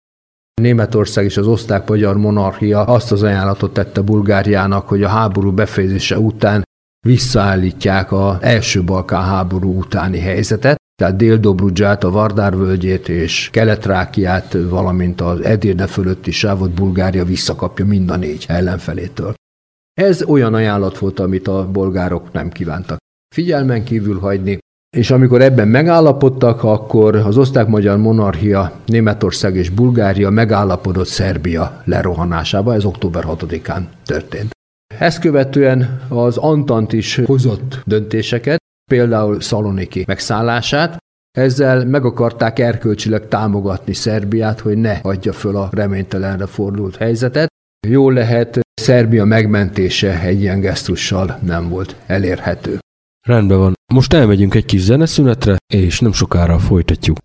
Németország 0.59 1.25
és 1.25 1.37
az 1.37 1.47
osztrák-magyar 1.47 2.17
monarchia 2.17 2.85
azt 2.85 3.13
az 3.13 3.23
ajánlatot 3.23 3.73
tette 3.73 4.01
Bulgáriának, 4.01 4.89
hogy 4.89 5.03
a 5.03 5.09
háború 5.09 5.53
befejezése 5.53 6.19
után 6.19 6.63
visszaállítják 7.07 8.13
az 8.13 8.37
első 8.41 8.85
Balkán 8.85 9.25
háború 9.25 9.79
utáni 9.79 10.19
helyzetet, 10.19 10.78
tehát 10.99 11.17
Dél-Dobrudzsát, 11.17 12.05
a 12.05 12.11
Vardár 12.11 12.57
völgyét 12.57 13.09
és 13.09 13.49
Keletrákiát, 13.53 14.57
valamint 14.69 15.21
az 15.21 15.41
Edirne 15.41 15.87
fölötti 15.87 16.31
sávot 16.31 16.71
Bulgária 16.71 17.25
visszakapja 17.25 17.85
mind 17.85 18.11
a 18.11 18.17
négy 18.17 18.45
ellenfelétől. 18.49 19.35
Ez 20.01 20.23
olyan 20.23 20.55
ajánlat 20.55 20.99
volt, 20.99 21.21
amit 21.21 21.49
a 21.49 21.69
bolgárok 21.71 22.33
nem 22.33 22.49
kívántak 22.49 22.99
figyelmen 23.35 23.85
kívül 23.85 24.19
hagyni, 24.19 24.59
és 24.97 25.11
amikor 25.11 25.43
ebben 25.43 25.69
megállapodtak, 25.69 26.63
akkor 26.63 27.17
az 27.17 27.37
osztrák-magyar 27.37 27.99
monarchia, 27.99 28.73
Németország 28.87 29.57
és 29.57 29.71
Bulgária 29.71 30.31
megállapodott 30.31 31.07
Szerbia 31.07 31.83
lerohanásába, 31.85 32.75
ez 32.75 32.85
október 32.85 33.25
6-án 33.27 33.83
történt. 34.05 34.51
Ezt 34.99 35.21
követően 35.21 36.01
az 36.09 36.37
Antant 36.37 36.93
is 36.93 37.21
hozott 37.25 37.83
döntéseket, 37.85 38.59
például 38.89 39.41
Szaloniki 39.41 40.05
megszállását, 40.07 40.97
ezzel 41.39 41.85
meg 41.85 42.05
akarták 42.05 42.59
erkölcsileg 42.59 43.29
támogatni 43.29 43.93
Szerbiát, 43.93 44.61
hogy 44.61 44.77
ne 44.77 44.99
adja 45.03 45.33
föl 45.33 45.57
a 45.57 45.69
reménytelenre 45.73 46.47
fordult 46.47 46.97
helyzetet. 46.97 47.49
Jól 47.89 48.13
lehet, 48.13 48.61
Szerbia 48.75 49.25
megmentése 49.25 50.21
egy 50.21 50.41
ilyen 50.41 50.61
gesztussal 50.61 51.39
nem 51.43 51.69
volt 51.69 51.97
elérhető. 52.07 52.79
Rendben 53.27 53.59
van. 53.59 53.73
Most 53.95 54.13
elmegyünk 54.13 54.55
egy 54.55 54.65
kis 54.65 54.81
zeneszünetre, 54.81 55.57
és 55.75 56.01
nem 56.01 56.13
sokára 56.13 56.59
folytatjuk. 56.59 57.19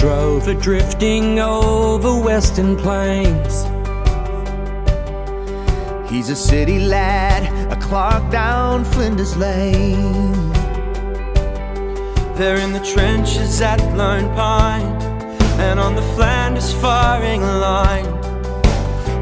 A 0.00 0.02
drover 0.02 0.54
drifting 0.54 1.38
over 1.40 2.22
western 2.22 2.74
plains. 2.74 3.64
He's 6.10 6.30
a 6.30 6.34
city 6.34 6.78
lad, 6.78 7.42
a 7.70 7.76
clock 7.76 8.32
down 8.32 8.86
Flinders 8.86 9.36
Lane. 9.36 10.32
They're 12.34 12.56
in 12.56 12.72
the 12.72 12.80
trenches 12.82 13.60
at 13.60 13.78
Lone 13.94 14.34
Pine 14.34 14.86
and 15.60 15.78
on 15.78 15.94
the 15.94 16.06
Flanders 16.14 16.72
firing 16.72 17.42
line. 17.42 18.06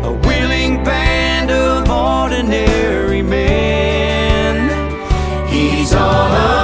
A 0.04 0.12
willing 0.28 0.84
band 0.84 1.50
of 1.50 1.90
ordinary 1.90 3.22
men. 3.22 4.68
He's 5.48 5.92
all 5.92 6.04
of 6.04 6.57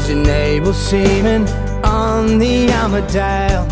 He's 0.00 0.08
an 0.08 0.26
able 0.26 0.72
seaman 0.72 1.46
on 1.84 2.38
the 2.38 2.72
Armadale. 2.72 3.66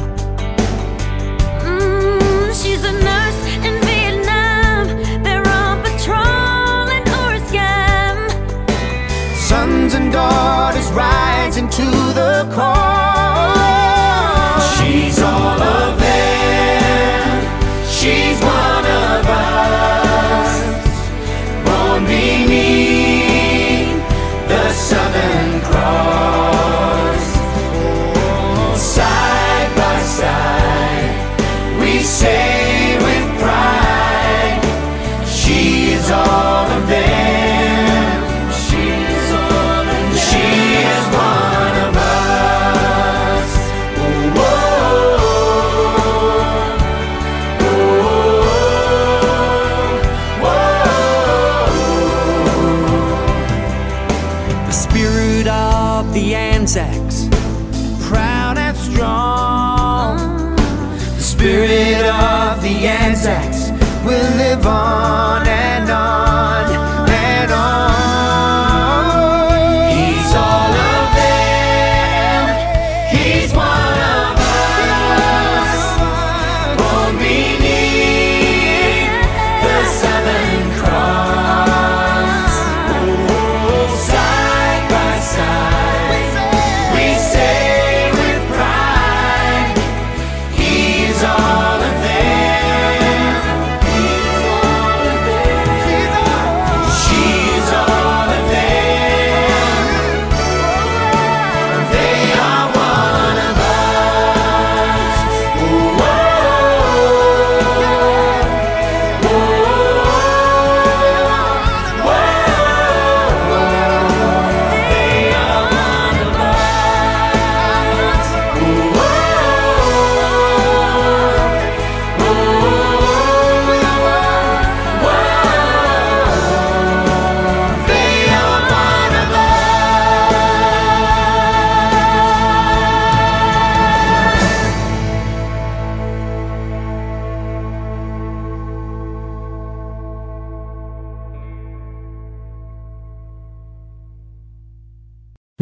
Mm, 1.64 2.62
she's 2.62 2.84
a 2.84 2.92
nurse 2.92 3.42
in 3.64 3.80
Vietnam. 3.88 5.22
They're 5.22 5.48
on 5.48 5.82
patrol 5.82 6.88
in. 6.88 7.02
Sons 9.36 9.94
and 9.94 10.12
daughters 10.12 10.92
rising 10.92 11.66
to 11.70 11.86
the 12.12 12.46
call. 12.54 12.97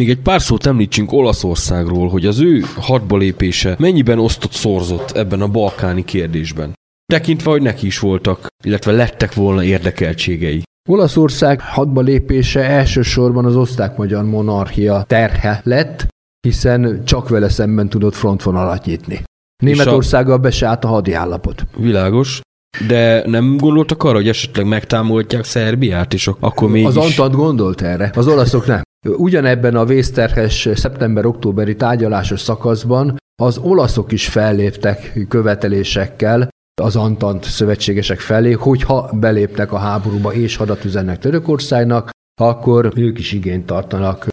Még 0.00 0.10
egy 0.10 0.20
pár 0.20 0.42
szót 0.42 0.66
említsünk 0.66 1.12
Olaszországról, 1.12 2.08
hogy 2.08 2.26
az 2.26 2.40
ő 2.40 2.62
hadba 2.76 3.16
lépése 3.16 3.76
mennyiben 3.78 4.18
osztott 4.18 4.52
szorzott 4.52 5.10
ebben 5.10 5.40
a 5.40 5.48
balkáni 5.48 6.04
kérdésben. 6.04 6.72
Tekintve, 7.12 7.50
hogy 7.50 7.62
neki 7.62 7.86
is 7.86 7.98
voltak, 7.98 8.46
illetve 8.64 8.92
lettek 8.92 9.34
volna 9.34 9.64
érdekeltségei. 9.64 10.62
Olaszország 10.88 11.60
hadba 11.60 12.00
lépése 12.00 12.64
elsősorban 12.64 13.44
az 13.44 13.56
osztrák-magyar 13.56 14.24
monarchia 14.24 15.04
terhe 15.06 15.60
lett, 15.64 16.06
hiszen 16.40 17.04
csak 17.04 17.28
vele 17.28 17.48
szemben 17.48 17.88
tudott 17.88 18.14
frontvonalat 18.14 18.84
nyitni. 18.84 19.22
Németországgal 19.62 20.38
be 20.38 20.50
se 20.50 20.66
állt 20.66 20.84
a 20.84 20.88
hadi 20.88 21.12
állapot. 21.12 21.66
Világos. 21.76 22.40
De 22.86 23.26
nem 23.26 23.56
gondoltak 23.56 24.02
arra, 24.02 24.16
hogy 24.16 24.28
esetleg 24.28 24.66
megtámogatják 24.66 25.44
Szerbiát, 25.44 26.14
és 26.14 26.26
ak- 26.26 26.42
akkor 26.42 26.70
mégis... 26.70 26.88
Az 26.88 26.96
Antant 26.96 27.34
gondolt 27.34 27.82
erre, 27.82 28.10
az 28.14 28.26
olaszok 28.26 28.66
nem. 28.66 28.84
Ugyanebben 29.06 29.76
a 29.76 29.84
vészterhes 29.84 30.68
szeptember-októberi 30.74 31.76
tárgyalásos 31.76 32.40
szakaszban 32.40 33.16
az 33.42 33.58
olaszok 33.58 34.12
is 34.12 34.28
felléptek 34.28 35.26
követelésekkel 35.28 36.48
az 36.82 36.96
Antant 36.96 37.44
szövetségesek 37.44 38.20
felé, 38.20 38.52
hogyha 38.52 39.10
belépnek 39.12 39.72
a 39.72 39.78
háborúba 39.78 40.32
és 40.34 40.56
hadat 40.56 40.84
üzennek 40.84 41.18
Törökországnak, 41.18 42.10
akkor 42.40 42.92
ők 42.96 43.18
is 43.18 43.32
igényt 43.32 43.66
tartanak 43.66 44.26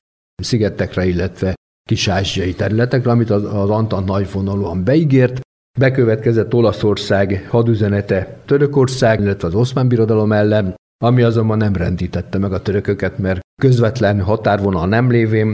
szigetekre, 0.43 1.05
illetve 1.05 1.53
kis-ázsiai 1.89 2.53
területekre, 2.53 3.12
amit 3.12 3.29
az, 3.29 3.43
az 3.43 3.69
Antant 3.69 4.05
nagyvonalúan 4.05 4.83
beígért. 4.83 5.41
Bekövetkezett 5.79 6.53
Olaszország 6.53 7.47
hadüzenete 7.49 8.38
Törökország, 8.45 9.19
illetve 9.19 9.47
az 9.47 9.55
Oszmán 9.55 9.88
Birodalom 9.88 10.31
ellen, 10.31 10.75
ami 11.03 11.21
azonban 11.21 11.57
nem 11.57 11.75
rendítette 11.75 12.37
meg 12.37 12.53
a 12.53 12.61
törököket, 12.61 13.17
mert 13.17 13.39
közvetlen 13.61 14.21
határvonal 14.21 14.87
nem 14.87 15.11
lévén 15.11 15.53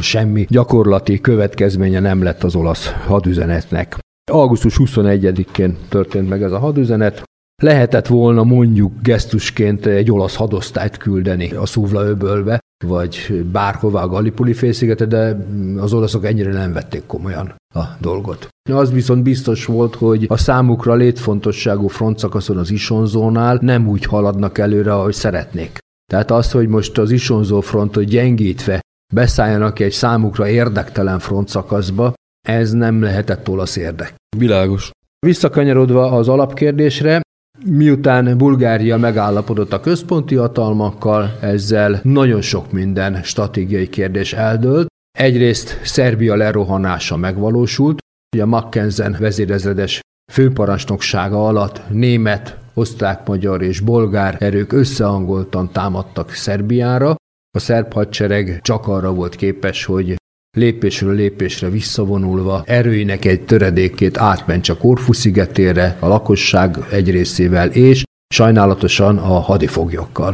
semmi 0.00 0.46
gyakorlati 0.48 1.20
következménye 1.20 2.00
nem 2.00 2.22
lett 2.22 2.42
az 2.42 2.54
olasz 2.54 2.92
hadüzenetnek. 3.06 3.98
Augusztus 4.32 4.76
21-én 4.78 5.76
történt 5.88 6.28
meg 6.28 6.42
ez 6.42 6.52
a 6.52 6.58
hadüzenet. 6.58 7.22
Lehetett 7.60 8.06
volna 8.06 8.44
mondjuk 8.44 8.92
gesztusként 9.02 9.86
egy 9.86 10.10
olasz 10.10 10.36
hadosztályt 10.36 10.96
küldeni 10.96 11.52
a 11.52 11.66
Szúvla 11.66 12.04
öbölbe, 12.04 12.58
vagy 12.84 13.44
bárhová 13.52 14.02
a 14.02 14.08
Gallipoli 14.08 14.52
félszigete, 14.52 15.04
de 15.04 15.46
az 15.76 15.92
olaszok 15.92 16.24
ennyire 16.24 16.52
nem 16.52 16.72
vették 16.72 17.06
komolyan 17.06 17.54
a 17.74 17.82
dolgot. 18.00 18.48
Az 18.70 18.92
viszont 18.92 19.22
biztos 19.22 19.64
volt, 19.64 19.94
hogy 19.94 20.26
a 20.28 20.36
számukra 20.36 20.94
létfontosságú 20.94 21.86
frontszakaszon 21.86 22.56
az 22.56 22.70
Isonzónál 22.70 23.58
nem 23.62 23.88
úgy 23.88 24.04
haladnak 24.04 24.58
előre, 24.58 24.92
ahogy 24.92 25.14
szeretnék. 25.14 25.78
Tehát 26.10 26.30
az, 26.30 26.50
hogy 26.50 26.68
most 26.68 26.98
az 26.98 27.10
Isonzó 27.10 27.60
frontot 27.60 28.04
gyengítve 28.04 28.80
beszálljanak 29.14 29.78
egy 29.78 29.92
számukra 29.92 30.48
érdektelen 30.48 31.18
frontszakaszba, 31.18 32.12
ez 32.48 32.72
nem 32.72 33.02
lehetett 33.02 33.48
olasz 33.48 33.76
érdek. 33.76 34.14
Világos. 34.36 34.90
Visszakanyarodva 35.26 36.12
az 36.12 36.28
alapkérdésre, 36.28 37.20
miután 37.64 38.38
Bulgária 38.38 38.96
megállapodott 38.96 39.72
a 39.72 39.80
központi 39.80 40.34
hatalmakkal, 40.34 41.38
ezzel 41.40 42.00
nagyon 42.02 42.40
sok 42.40 42.72
minden 42.72 43.22
stratégiai 43.22 43.88
kérdés 43.88 44.32
eldőlt. 44.32 44.86
Egyrészt 45.18 45.80
Szerbia 45.84 46.34
lerohanása 46.34 47.16
megvalósult, 47.16 47.98
a 48.40 48.46
Mackenzen 48.46 49.16
vezérezredes 49.18 50.00
főparancsnoksága 50.32 51.46
alatt 51.46 51.82
német, 51.88 52.58
osztrák-magyar 52.74 53.62
és 53.62 53.80
bolgár 53.80 54.36
erők 54.38 54.72
összehangoltan 54.72 55.72
támadtak 55.72 56.30
Szerbiára. 56.30 57.14
A 57.56 57.58
szerb 57.58 57.92
hadsereg 57.92 58.58
csak 58.62 58.86
arra 58.86 59.12
volt 59.12 59.36
képes, 59.36 59.84
hogy 59.84 60.16
lépésről 60.56 61.14
lépésre 61.14 61.68
visszavonulva 61.68 62.62
erőinek 62.66 63.24
egy 63.24 63.44
töredékét 63.44 64.18
átmentse 64.18 64.74
Korfu 64.74 65.12
szigetére 65.12 65.96
a 66.00 66.06
lakosság 66.06 66.76
egy 66.90 67.10
részével, 67.10 67.68
és 67.68 68.02
sajnálatosan 68.34 69.18
a 69.18 69.40
hadifoglyokkal. 69.40 70.32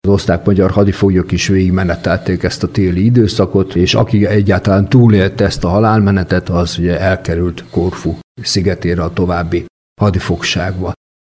Az 0.00 0.10
osztrák-magyar 0.10 0.70
hadifoglyok 0.70 1.32
is 1.32 1.48
végigmenetelték 1.48 2.42
ezt 2.42 2.62
a 2.62 2.70
téli 2.70 3.04
időszakot, 3.04 3.74
és 3.74 3.94
aki 3.94 4.26
egyáltalán 4.26 4.88
túlélte 4.88 5.44
ezt 5.44 5.64
a 5.64 5.68
halálmenetet, 5.68 6.48
az 6.48 6.78
ugye 6.78 7.00
elkerült 7.00 7.64
Korfu 7.70 8.14
szigetére 8.42 9.02
a 9.02 9.12
további 9.12 9.64
hadifogságba. 10.00 10.92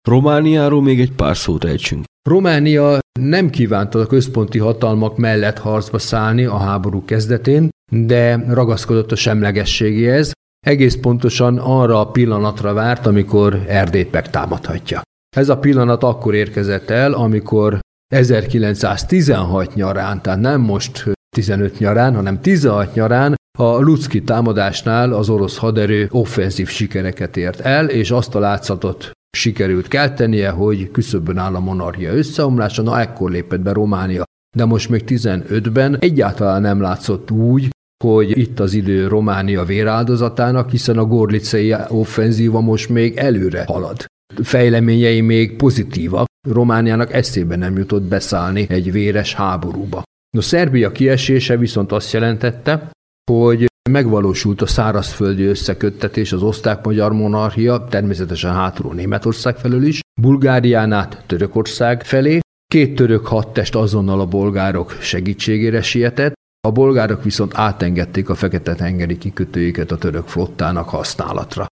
Romániáról 0.07 0.81
még 0.81 0.99
egy 0.99 1.11
pár 1.11 1.37
szót 1.37 1.63
ejtsünk. 1.63 2.03
Románia 2.29 2.99
nem 3.19 3.49
kívánta 3.49 3.99
a 3.99 4.05
központi 4.05 4.59
hatalmak 4.59 5.17
mellett 5.17 5.57
harcba 5.57 5.99
szállni 5.99 6.43
a 6.43 6.57
háború 6.57 7.05
kezdetén, 7.05 7.69
de 7.93 8.43
ragaszkodott 8.47 9.11
a 9.11 9.15
semlegességéhez, 9.15 10.31
egész 10.65 10.95
pontosan 10.95 11.57
arra 11.57 11.99
a 11.99 12.11
pillanatra 12.11 12.73
várt, 12.73 13.05
amikor 13.05 13.63
Erdélyt 13.67 14.11
megtámadhatja. 14.11 15.01
Ez 15.35 15.49
a 15.49 15.57
pillanat 15.57 16.03
akkor 16.03 16.33
érkezett 16.33 16.89
el, 16.89 17.13
amikor 17.13 17.79
1916 18.13 19.73
nyarán, 19.73 20.21
tehát 20.21 20.39
nem 20.39 20.61
most 20.61 21.11
15 21.35 21.79
nyarán, 21.79 22.15
hanem 22.15 22.41
16 22.41 22.93
nyarán 22.93 23.35
a 23.59 23.79
Lucki 23.79 24.21
támadásnál 24.23 25.13
az 25.13 25.29
orosz 25.29 25.57
haderő 25.57 26.07
offenzív 26.11 26.69
sikereket 26.69 27.37
ért 27.37 27.59
el, 27.59 27.89
és 27.89 28.11
azt 28.11 28.35
a 28.35 28.39
látszatot 28.39 29.11
sikerült 29.37 29.87
keltenie, 29.87 30.49
hogy 30.49 30.91
küszöbön 30.91 31.37
áll 31.37 31.55
a 31.55 31.59
monarchia 31.59 32.13
összeomlása, 32.13 32.81
na 32.81 32.99
ekkor 32.99 33.31
lépett 33.31 33.59
be 33.59 33.71
Románia. 33.71 34.23
De 34.55 34.65
most 34.65 34.89
még 34.89 35.03
15-ben 35.07 35.97
egyáltalán 35.99 36.61
nem 36.61 36.81
látszott 36.81 37.31
úgy, 37.31 37.69
hogy 38.01 38.37
itt 38.37 38.59
az 38.59 38.73
idő 38.73 39.07
Románia 39.07 39.63
véráldozatának, 39.63 40.69
hiszen 40.69 40.97
a 40.97 41.05
gorlicei 41.05 41.75
offenzíva 41.87 42.59
most 42.59 42.89
még 42.89 43.17
előre 43.17 43.63
halad. 43.67 44.05
Fejleményei 44.43 45.21
még 45.21 45.55
pozitívak, 45.55 46.25
Romániának 46.49 47.13
eszébe 47.13 47.55
nem 47.55 47.77
jutott 47.77 48.03
beszállni 48.03 48.65
egy 48.69 48.91
véres 48.91 49.33
háborúba. 49.33 50.03
A 50.37 50.41
Szerbia 50.41 50.91
kiesése 50.91 51.57
viszont 51.57 51.91
azt 51.91 52.13
jelentette, 52.13 52.91
hogy 53.31 53.65
megvalósult 53.89 54.61
a 54.61 54.65
szárazföldi 54.65 55.43
összeköttetés 55.43 56.31
az 56.31 56.43
osztrák-magyar 56.43 57.13
monarchia, 57.13 57.87
természetesen 57.89 58.53
hátulról 58.53 58.93
Németország 58.93 59.57
felől 59.57 59.83
is, 59.83 59.99
Bulgárián 60.21 60.91
át 60.91 61.23
Törökország 61.27 62.03
felé, 62.03 62.39
Két 62.71 62.95
török 62.95 63.27
hadtest 63.27 63.75
azonnal 63.75 64.19
a 64.19 64.25
bolgárok 64.25 64.91
segítségére 64.91 65.81
sietett, 65.81 66.33
a 66.67 66.71
bolgárok 66.71 67.23
viszont 67.23 67.51
átengedték 67.55 68.29
a 68.29 68.35
Fekete-tengeri 68.35 69.17
kikötőiket 69.17 69.91
a 69.91 69.97
török 69.97 70.27
flottának 70.27 70.89
használatra. 70.89 71.65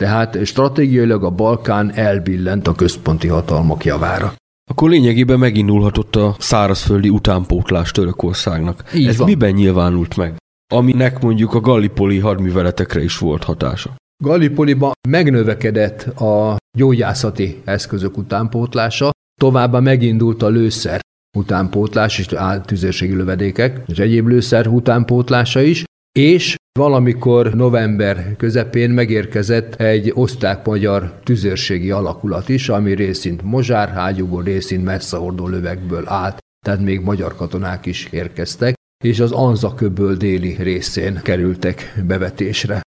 Tehát 0.00 0.44
stratégiailag 0.46 1.24
a 1.24 1.30
Balkán 1.30 1.92
elbillent 1.94 2.68
a 2.68 2.74
központi 2.74 3.28
hatalmak 3.28 3.84
javára. 3.84 4.32
Akkor 4.70 4.90
lényegében 4.90 5.38
megindulhatott 5.38 6.16
a 6.16 6.36
szárazföldi 6.38 7.08
utánpótlás 7.08 7.90
Törökországnak. 7.90 8.84
Így 8.94 9.06
Ez 9.06 9.16
van. 9.16 9.28
miben 9.28 9.52
nyilvánult 9.52 10.16
meg? 10.16 10.36
Aminek 10.74 11.20
mondjuk 11.20 11.54
a 11.54 11.60
Gallipoli 11.60 12.18
hadműveletekre 12.18 13.02
is 13.02 13.18
volt 13.18 13.44
hatása. 13.44 13.96
Gallipoliban 14.24 14.92
megnövekedett 15.08 16.02
a 16.02 16.56
gyógyászati 16.78 17.60
eszközök 17.64 18.16
utánpótlása, 18.16 19.10
továbbá 19.40 19.78
megindult 19.78 20.42
a 20.42 20.48
lőszer 20.48 21.00
utánpótlás 21.36 22.18
és 22.18 22.28
tüzérségi 22.64 23.14
lövedékek 23.14 23.80
és 23.86 23.98
egyéb 23.98 24.26
lőszer 24.26 24.66
utánpótlása 24.66 25.60
is, 25.60 25.84
és 26.18 26.56
valamikor 26.78 27.54
november 27.54 28.36
közepén 28.36 28.90
megérkezett 28.90 29.74
egy 29.74 30.12
osztrák-magyar 30.14 31.20
tüzérségi 31.24 31.90
alakulat 31.90 32.48
is, 32.48 32.68
ami 32.68 32.94
részint 32.94 33.42
mozsárhágyúból, 33.42 34.42
részint 34.42 34.84
messzehordó 34.84 35.46
lövekből 35.46 36.08
állt, 36.08 36.38
tehát 36.66 36.80
még 36.80 37.00
magyar 37.00 37.36
katonák 37.36 37.86
is 37.86 38.08
érkeztek, 38.10 38.74
és 39.04 39.20
az 39.20 39.32
Anza 39.32 39.74
köböl 39.74 40.14
déli 40.14 40.56
részén 40.58 41.20
kerültek 41.22 42.02
bevetésre. 42.06 42.80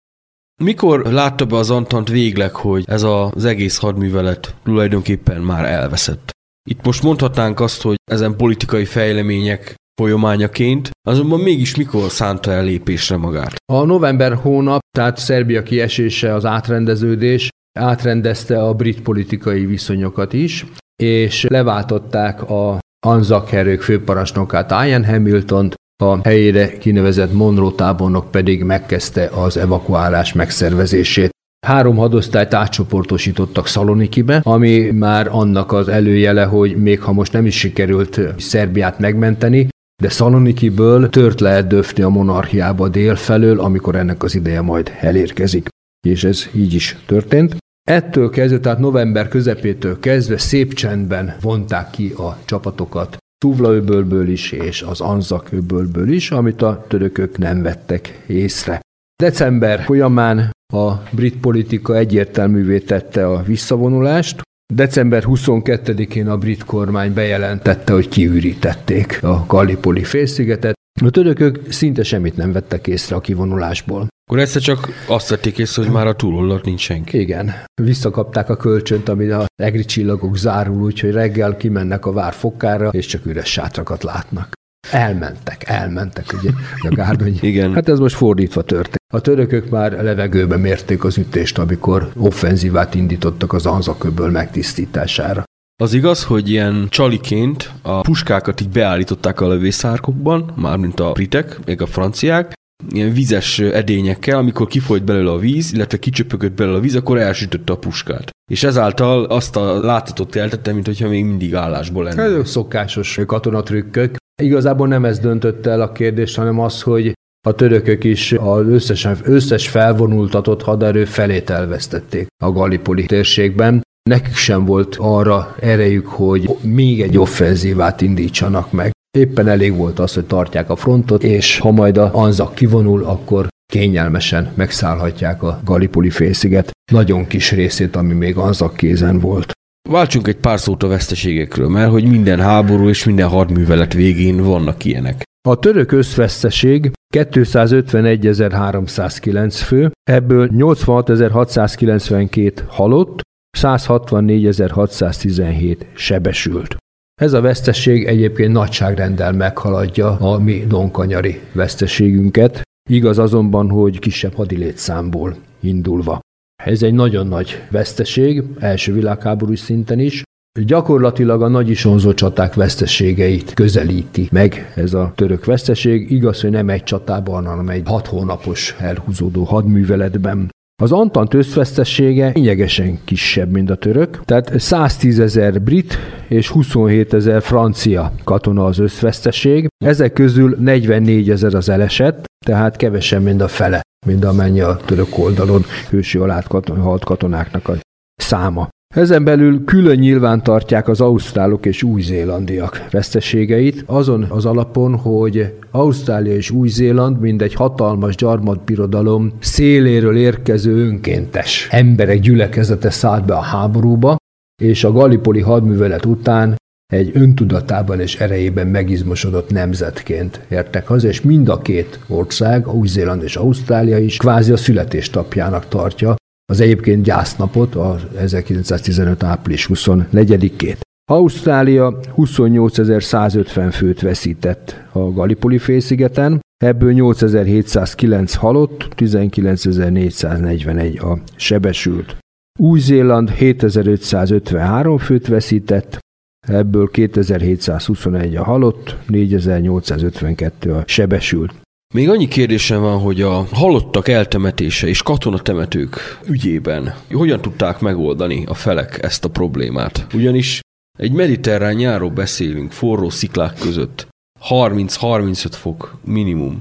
Mikor 0.63 1.07
látta 1.13 1.47
be 1.47 1.57
az 1.57 1.71
Antant 1.71 2.09
végleg, 2.09 2.55
hogy 2.55 2.85
ez 2.87 3.03
az 3.03 3.45
egész 3.45 3.79
hadművelet 3.79 4.55
tulajdonképpen 4.63 5.41
már 5.41 5.65
elveszett? 5.65 6.33
Itt 6.71 6.85
most 6.85 7.03
mondhatnánk 7.03 7.61
azt, 7.61 7.83
hogy 7.83 7.97
ezen 8.11 8.37
politikai 8.37 8.85
fejlemények 8.85 9.75
folyamányaként, 10.01 10.91
azonban 11.09 11.41
mégis 11.41 11.77
mikor 11.77 12.11
szánta 12.11 12.51
el 12.51 12.65
lépésre 12.65 13.17
magát? 13.17 13.55
A 13.73 13.85
november 13.85 14.35
hónap, 14.35 14.81
tehát 14.97 15.19
Szerbia 15.19 15.63
kiesése, 15.63 16.35
az 16.35 16.45
átrendeződés 16.45 17.49
átrendezte 17.79 18.63
a 18.63 18.75
brit 18.75 19.01
politikai 19.01 19.67
viszonyokat 19.67 20.33
is, 20.33 20.67
és 21.03 21.47
leváltották 21.49 22.51
a 22.51 22.79
Anzak 23.07 23.53
erők 23.53 23.83
főparancsnokát 23.83 24.87
Ian 24.87 25.05
hamilton 25.05 25.73
a 26.03 26.19
helyére 26.23 26.79
kinevezett 26.79 27.33
Monroe 27.33 27.73
tábornok 27.77 28.31
pedig 28.31 28.63
megkezdte 28.63 29.27
az 29.27 29.57
evakuálás 29.57 30.33
megszervezését. 30.33 31.34
Három 31.65 31.97
hadosztályt 31.97 32.55
átcsoportosítottak 32.55 33.67
Szalonikibe, 33.67 34.41
ami 34.43 34.91
már 34.91 35.29
annak 35.31 35.73
az 35.73 35.89
előjele, 35.89 36.45
hogy 36.45 36.77
még 36.77 37.01
ha 37.01 37.13
most 37.13 37.33
nem 37.33 37.47
is 37.47 37.59
sikerült 37.59 38.21
Szerbiát 38.39 38.99
megmenteni, 38.99 39.69
de 40.03 40.09
Szalonikiből 40.09 41.09
tört 41.09 41.41
lehet 41.41 41.67
döfni 41.67 42.03
a 42.03 42.09
monarchiába 42.09 42.89
dél 42.89 43.15
felől, 43.15 43.61
amikor 43.61 43.95
ennek 43.95 44.23
az 44.23 44.35
ideje 44.35 44.61
majd 44.61 44.93
elérkezik. 45.01 45.69
És 46.07 46.25
ez 46.25 46.49
így 46.53 46.75
is 46.75 46.97
történt. 47.07 47.57
Ettől 47.89 48.31
kezdve, 48.31 48.61
tehát 48.61 48.79
november 48.79 49.29
közepétől 49.29 50.01
kezdve 50.01 50.39
szép 50.39 50.73
csendben 50.73 51.37
vonták 51.41 51.91
ki 51.91 52.13
a 52.17 52.39
csapatokat 52.45 53.17
Tuvla-öbölből 53.39 54.29
is, 54.29 54.53
és 54.53 54.83
az 54.83 55.01
Anzak 55.01 55.49
öbölből 55.53 56.09
is, 56.09 56.31
amit 56.31 56.63
a 56.63 56.85
törökök 56.89 57.39
nem 57.39 57.63
vettek 57.63 58.25
észre. 58.27 58.81
December 59.23 59.81
folyamán 59.81 60.51
a 60.73 60.93
brit 61.11 61.37
politika 61.37 61.97
egyértelművé 61.97 62.79
tette 62.79 63.27
a 63.27 63.43
visszavonulást. 63.43 64.43
December 64.75 65.25
22-én 65.27 66.29
a 66.29 66.37
brit 66.37 66.65
kormány 66.65 67.13
bejelentette, 67.13 67.93
hogy 67.93 68.09
kiürítették 68.09 69.23
a 69.23 69.45
Gallipoli 69.47 70.05
félszigetet. 70.05 70.75
A 71.05 71.11
törökök 71.11 71.73
szinte 71.73 72.03
semmit 72.03 72.37
nem 72.37 72.53
vettek 72.53 72.87
észre 72.87 73.17
a 73.17 73.21
kivonulásból. 73.21 74.07
Akkor 74.27 74.39
egyszer 74.39 74.63
csak 74.63 74.89
azt 75.07 75.29
vették 75.29 75.59
észre, 75.59 75.83
hogy 75.83 75.93
már 75.93 76.07
a 76.07 76.15
túloldalt 76.15 76.65
nincs 76.65 76.81
senki. 76.81 77.21
Igen, 77.21 77.55
visszakapták 77.83 78.49
a 78.49 78.57
kölcsönt, 78.57 79.09
amit 79.09 79.33
a 79.33 79.47
egri 79.63 79.85
csillagok 79.85 80.37
zárul, 80.37 80.83
úgyhogy 80.83 81.11
reggel 81.11 81.57
kimennek 81.57 82.07
a 82.07 82.13
vár 82.13 82.33
fokára, 82.33 82.89
és 82.89 83.07
csak 83.07 83.27
üres 83.27 83.51
sátrakat 83.51 84.03
látnak. 84.03 84.53
Elmentek, 84.91 85.69
elmentek, 85.69 86.25
ugye, 86.41 86.51
a 86.79 86.95
gárdony. 86.95 87.39
Igen. 87.41 87.75
Hát 87.75 87.89
ez 87.89 87.99
most 87.99 88.15
fordítva 88.15 88.63
történt. 88.63 89.03
A 89.15 89.21
törökök 89.21 89.71
már 89.71 89.93
levegőbe 89.93 90.57
mérték 90.57 91.05
az 91.05 91.19
ütést, 91.19 91.59
amikor 91.59 92.11
offenzívát 92.17 92.95
indítottak 92.95 93.53
az 93.53 93.67
Anzaköböl 93.67 94.31
megtisztítására. 94.31 95.45
Az 95.83 95.95
igaz, 95.95 96.25
hogy 96.25 96.51
ilyen 96.51 96.87
csaliként 96.89 97.71
a 97.83 98.01
puskákat 98.01 98.61
így 98.61 98.69
beállították 98.69 99.41
a 99.41 99.49
lövészárkokban, 99.49 100.53
mármint 100.57 101.01
a 101.01 101.13
britek, 101.13 101.59
még 101.65 101.81
a 101.81 101.87
franciák, 101.87 102.53
ilyen 102.89 103.13
vizes 103.13 103.59
edényekkel, 103.59 104.39
amikor 104.39 104.67
kifolyt 104.67 105.05
belőle 105.05 105.31
a 105.31 105.39
víz, 105.39 105.73
illetve 105.73 105.99
kicsöpögött 105.99 106.53
belőle 106.53 106.77
a 106.77 106.81
víz, 106.81 106.95
akkor 106.95 107.19
elsütötte 107.19 107.73
a 107.73 107.79
puskát. 107.79 108.31
És 108.53 108.63
ezáltal 108.63 109.25
azt 109.25 109.57
a 109.57 109.81
látatot 109.81 110.37
eltette, 110.37 110.73
mint 110.73 110.87
hogyha 110.87 111.09
még 111.09 111.25
mindig 111.25 111.55
állásból 111.55 112.05
lenne. 112.05 112.23
Ezek 112.23 112.47
szokásos 112.47 113.21
katonatrükkök. 113.27 114.17
Igazából 114.43 114.89
nem 114.89 115.05
ez 115.05 115.19
döntötte 115.19 115.71
el 115.71 115.81
a 115.81 115.93
kérdést, 115.93 116.37
hanem 116.37 116.61
az, 116.61 116.83
hogy 116.83 117.13
a 117.47 117.53
törökök 117.53 118.05
is 118.05 118.33
az 118.33 118.67
összes, 118.67 119.09
összes 119.23 119.69
felvonultatott 119.69 120.63
haderő 120.63 121.05
felét 121.05 121.51
elvesztették 121.51 122.27
a 122.45 122.53
Gallipoli 122.53 123.07
térségben. 123.07 123.83
Nekik 124.11 124.35
sem 124.35 124.65
volt 124.65 124.97
arra 124.99 125.55
erejük, 125.61 126.07
hogy 126.07 126.57
még 126.63 127.03
egy 127.03 127.19
offenzívát 127.19 128.01
indítsanak 128.01 128.73
meg. 128.73 128.91
Éppen 129.19 129.49
elég 129.49 129.77
volt 129.77 129.99
az, 129.99 130.15
hogy 130.15 130.27
tartják 130.27 130.71
a 130.71 130.77
frontot, 130.77 131.23
és 131.23 131.59
ha 131.59 131.71
majd 131.71 131.97
a 131.97 132.11
Anzak 132.15 132.55
kivonul, 132.55 133.05
akkor 133.05 133.49
kényelmesen 133.73 134.53
megszállhatják 134.55 135.43
a 135.43 135.61
Gallipoli 135.65 136.11
félsziget 136.11 136.71
nagyon 136.93 137.27
kis 137.27 137.53
részét, 137.53 137.97
ami 137.97 138.13
még 138.13 138.37
Anzak 138.37 138.77
kézen 138.77 139.21
volt. 139.21 139.53
Váltsunk 139.89 140.29
egy 140.29 140.37
pár 140.37 140.61
szót 140.61 140.83
a 140.83 140.89
veszteségekről, 140.89 141.69
mert 141.69 141.91
hogy 141.91 142.09
minden 142.09 142.41
háború 142.41 142.89
és 142.89 143.05
minden 143.05 143.29
hadművelet 143.29 143.93
végén 143.93 144.43
vannak 144.43 144.85
ilyenek. 144.85 145.23
A 145.49 145.59
török 145.59 145.93
összveszteség 145.93 146.91
251.309 147.17 149.61
fő, 149.65 149.91
ebből 150.03 150.49
86.692 150.53 152.53
halott, 152.67 153.21
164.617 153.59 155.77
sebesült. 155.95 156.77
Ez 157.21 157.33
a 157.33 157.41
veszteség 157.41 158.05
egyébként 158.05 158.53
nagyságrendel 158.53 159.33
meghaladja 159.33 160.19
a 160.19 160.39
mi 160.39 160.65
donkanyari 160.69 161.41
veszteségünket, 161.53 162.63
igaz 162.91 163.19
azonban, 163.19 163.71
hogy 163.71 163.99
kisebb 163.99 164.35
hadilétszámból 164.35 165.37
indulva. 165.61 166.21
Ez 166.65 166.83
egy 166.83 166.95
nagyon 166.95 167.27
nagy 167.27 167.63
veszteség, 167.71 168.43
első 168.59 168.93
világháborús 168.93 169.59
szinten 169.59 169.99
is. 169.99 170.23
Gyakorlatilag 170.65 171.43
a 171.43 171.49
nagy 171.49 171.71
isonzó 171.71 172.15
csaták 172.15 172.55
veszteségeit 172.55 173.55
közelíti 173.55 174.29
meg 174.33 174.73
ez 174.77 174.95
a 174.95 175.13
török 175.15 175.45
veszteség. 175.45 176.11
Igaz, 176.11 176.41
hogy 176.41 176.51
nem 176.51 176.69
egy 176.69 176.83
csatában, 176.83 177.47
hanem 177.47 177.69
egy 177.69 177.83
hat 177.85 178.07
hónapos 178.07 178.77
elhúzódó 178.79 179.43
hadműveletben. 179.43 180.49
Az 180.83 180.93
Antant 180.93 181.35
összvesztessége 181.35 182.33
lényegesen 182.35 182.99
kisebb, 183.05 183.51
mint 183.51 183.71
a 183.71 183.75
török, 183.75 184.21
tehát 184.25 184.61
110 184.61 185.21
ezer 185.21 185.63
brit 185.63 185.99
és 186.29 186.49
27 186.49 187.15
ezer 187.15 187.43
francia 187.43 188.13
katona 188.25 188.65
az 188.65 188.79
összveszteség. 188.79 189.67
Ezek 189.85 190.13
közül 190.13 190.57
44 190.61 191.31
ezer 191.31 191.55
az 191.55 191.69
elesett, 191.69 192.25
tehát 192.47 192.77
kevesebb, 192.77 193.23
mint 193.23 193.41
a 193.41 193.49
fele, 193.49 193.83
mint 194.05 194.25
amennyi 194.25 194.61
a 194.61 194.77
török 194.85 195.19
oldalon 195.19 195.63
hősi 195.91 196.19
alá 196.19 196.43
halt 196.81 197.05
katonáknak 197.05 197.69
a 197.69 197.75
száma. 198.17 198.69
Ezen 198.95 199.25
belül 199.25 199.65
külön 199.65 199.99
nyilván 199.99 200.43
tartják 200.43 200.89
az 200.89 201.01
ausztrálok 201.01 201.67
és 201.67 201.83
új-zélandiak 201.83 202.87
veszteségeit, 202.91 203.83
azon 203.87 204.23
az 204.23 204.47
alapon, 204.47 204.97
hogy 204.97 205.55
Ausztrália 205.71 206.35
és 206.35 206.51
Új-Zéland 206.51 207.21
mind 207.21 207.43
egy 207.43 207.55
hatalmas 207.55 208.17
gyarmatbirodalom 208.17 209.33
széléről 209.41 210.17
érkező 210.17 210.87
önkéntes 210.87 211.69
emberek 211.71 212.21
gyülekezete 212.21 212.91
szállt 212.91 213.25
be 213.25 213.35
a 213.35 213.41
háborúba, 213.41 214.17
és 214.63 214.85
a 214.85 214.93
Gallipoli 214.93 215.41
hadművelet 215.41 216.05
után 216.05 216.57
egy 216.95 217.11
öntudatában 217.15 218.01
és 218.01 218.17
erejében 218.17 218.67
megizmosodott 218.67 219.51
nemzetként 219.51 220.41
értek 220.49 220.87
haza, 220.87 221.09
és 221.09 221.21
mind 221.21 221.49
a 221.49 221.59
két 221.59 221.99
ország, 222.07 222.75
Új-Zéland 222.75 223.23
és 223.23 223.37
Ausztrália 223.37 223.99
is 223.99 224.17
kvázi 224.17 224.53
a 224.53 224.57
születésnapjának 224.57 225.69
tartja 225.69 226.15
az 226.53 226.61
egyébként 226.61 227.03
gyásznapot, 227.03 227.75
az 227.75 228.03
1915. 228.19 229.23
április 229.23 229.69
24-ét. 229.73 230.77
Ausztrália 231.11 231.99
28.150 232.17 233.71
főt 233.73 234.01
veszített 234.01 234.77
a 234.93 234.99
Gallipoli 234.99 235.59
félszigeten, 235.59 236.41
ebből 236.65 236.93
8709 236.93 238.35
halott, 238.35 238.89
19441 238.95 240.99
a 240.99 241.19
sebesült. 241.37 242.17
Új-Zéland 242.59 243.31
7553 243.31 244.99
főt 244.99 245.27
veszített, 245.27 245.99
ebből 246.47 246.91
2721 246.91 248.37
a 248.37 248.45
halott, 248.45 248.97
4852 249.07 250.73
a 250.73 250.83
sebesült. 250.87 251.55
Még 251.95 252.09
annyi 252.09 252.29
kérdésem 252.29 252.81
van, 252.81 252.99
hogy 252.99 253.23
a 253.23 253.47
halottak 253.53 254.09
eltemetése 254.09 254.87
és 254.87 255.03
katonatemetők 255.03 256.21
ügyében 256.27 256.95
hogyan 257.13 257.41
tudták 257.41 257.81
megoldani 257.81 258.45
a 258.47 258.55
felek 258.55 259.03
ezt 259.03 259.25
a 259.25 259.31
problémát? 259.31 260.07
Ugyanis 260.15 260.61
egy 260.99 261.13
mediterrán 261.13 261.75
nyáról 261.75 262.11
beszélünk, 262.11 262.73
forró 262.73 263.11
sziklák 263.11 263.59
között, 263.59 264.07
30-35 264.49 265.47
fok 265.51 265.97
minimum, 266.05 266.59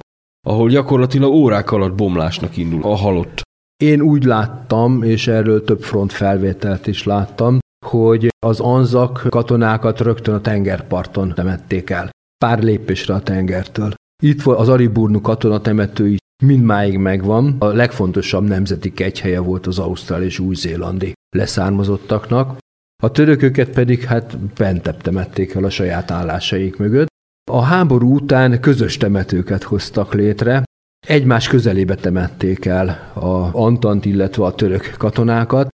ahol 0.48 0.70
gyakorlatilag 0.70 1.34
órák 1.34 1.72
alatt 1.72 1.96
bomlásnak 1.96 2.58
indul 2.58 2.84
a 2.84 2.96
halott. 2.96 3.42
Én 3.84 4.02
úgy 4.02 4.24
láttam, 4.24 5.04
és 5.04 5.28
erről 5.28 5.64
több 5.64 5.82
front 5.82 6.12
felvételt 6.12 6.88
is 6.88 7.04
láttam, 7.04 7.60
hogy 8.02 8.30
az 8.46 8.60
anzak 8.60 9.26
katonákat 9.30 10.00
rögtön 10.00 10.34
a 10.34 10.42
tengerparton 10.42 11.34
temették 11.36 11.90
el. 11.90 12.10
Pár 12.38 12.64
lépésre 12.64 13.14
a 13.14 13.22
tengertől. 13.22 13.94
Itt 14.24 14.42
volt 14.42 14.60
az 14.60 14.70
Ariburnu 14.70 15.22
katonatemetői 15.22 16.18
mindmáig 16.44 16.98
megvan. 16.98 17.56
A 17.60 17.66
legfontosabb 17.66 18.44
nemzeti 18.44 18.94
kegyhelye 18.94 19.40
volt 19.40 19.68
az 19.68 19.80
ausztrál 19.80 20.24
és 20.24 20.40
új-zélandi 20.40 21.14
leszármazottaknak. 21.36 22.58
A 23.04 23.12
törököket 23.12 23.70
pedig 23.70 24.04
hát 24.04 24.38
bentebb 24.38 25.02
temették 25.02 25.54
el 25.54 25.64
a 25.64 25.70
saját 25.70 26.12
állásaik 26.12 26.78
mögött. 26.78 27.08
A 27.52 27.62
háború 27.62 28.16
után 28.16 28.60
közös 28.60 28.98
temetőket 28.98 29.64
hoztak 29.64 30.14
létre, 30.14 30.64
egymás 31.08 31.48
közelébe 31.48 31.96
temették 31.96 32.66
el 32.66 33.12
a 33.14 33.50
Antant, 33.52 34.06
illetve 34.06 34.44
a 34.44 34.56
török 34.56 34.96
katonákat, 34.98 35.68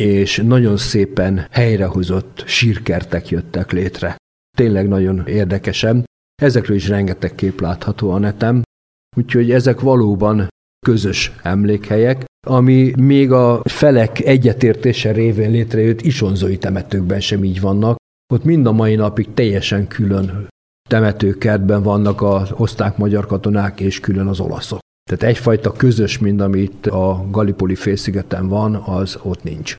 és 0.00 0.36
nagyon 0.44 0.76
szépen 0.76 1.46
helyrehozott 1.50 2.42
sírkertek 2.46 3.28
jöttek 3.28 3.72
létre. 3.72 4.16
Tényleg 4.56 4.88
nagyon 4.88 5.26
érdekesen. 5.26 6.04
Ezekről 6.42 6.76
is 6.76 6.88
rengeteg 6.88 7.34
kép 7.34 7.60
látható 7.60 8.10
a 8.10 8.18
netem, 8.18 8.62
úgyhogy 9.16 9.50
ezek 9.50 9.80
valóban 9.80 10.48
közös 10.86 11.32
emlékhelyek, 11.42 12.24
ami 12.46 12.92
még 12.96 13.32
a 13.32 13.62
felek 13.64 14.20
egyetértése 14.20 15.12
révén 15.12 15.50
létrejött 15.50 16.00
isonzói 16.00 16.58
temetőkben 16.58 17.20
sem 17.20 17.44
így 17.44 17.60
vannak. 17.60 17.96
Ott 18.32 18.44
mind 18.44 18.66
a 18.66 18.72
mai 18.72 18.94
napig 18.94 19.34
teljesen 19.34 19.88
külön 19.88 20.48
temetőkertben 20.88 21.82
vannak 21.82 22.22
az 22.22 22.52
osztrák-magyar 22.56 23.26
katonák 23.26 23.80
és 23.80 24.00
külön 24.00 24.26
az 24.26 24.40
olaszok. 24.40 24.78
Tehát 25.10 25.22
egyfajta 25.22 25.72
közös, 25.72 26.18
mint 26.18 26.40
amit 26.40 26.86
a 26.86 27.26
Gallipoli 27.30 27.74
félszigeten 27.74 28.48
van, 28.48 28.74
az 28.74 29.18
ott 29.22 29.42
nincs. 29.42 29.74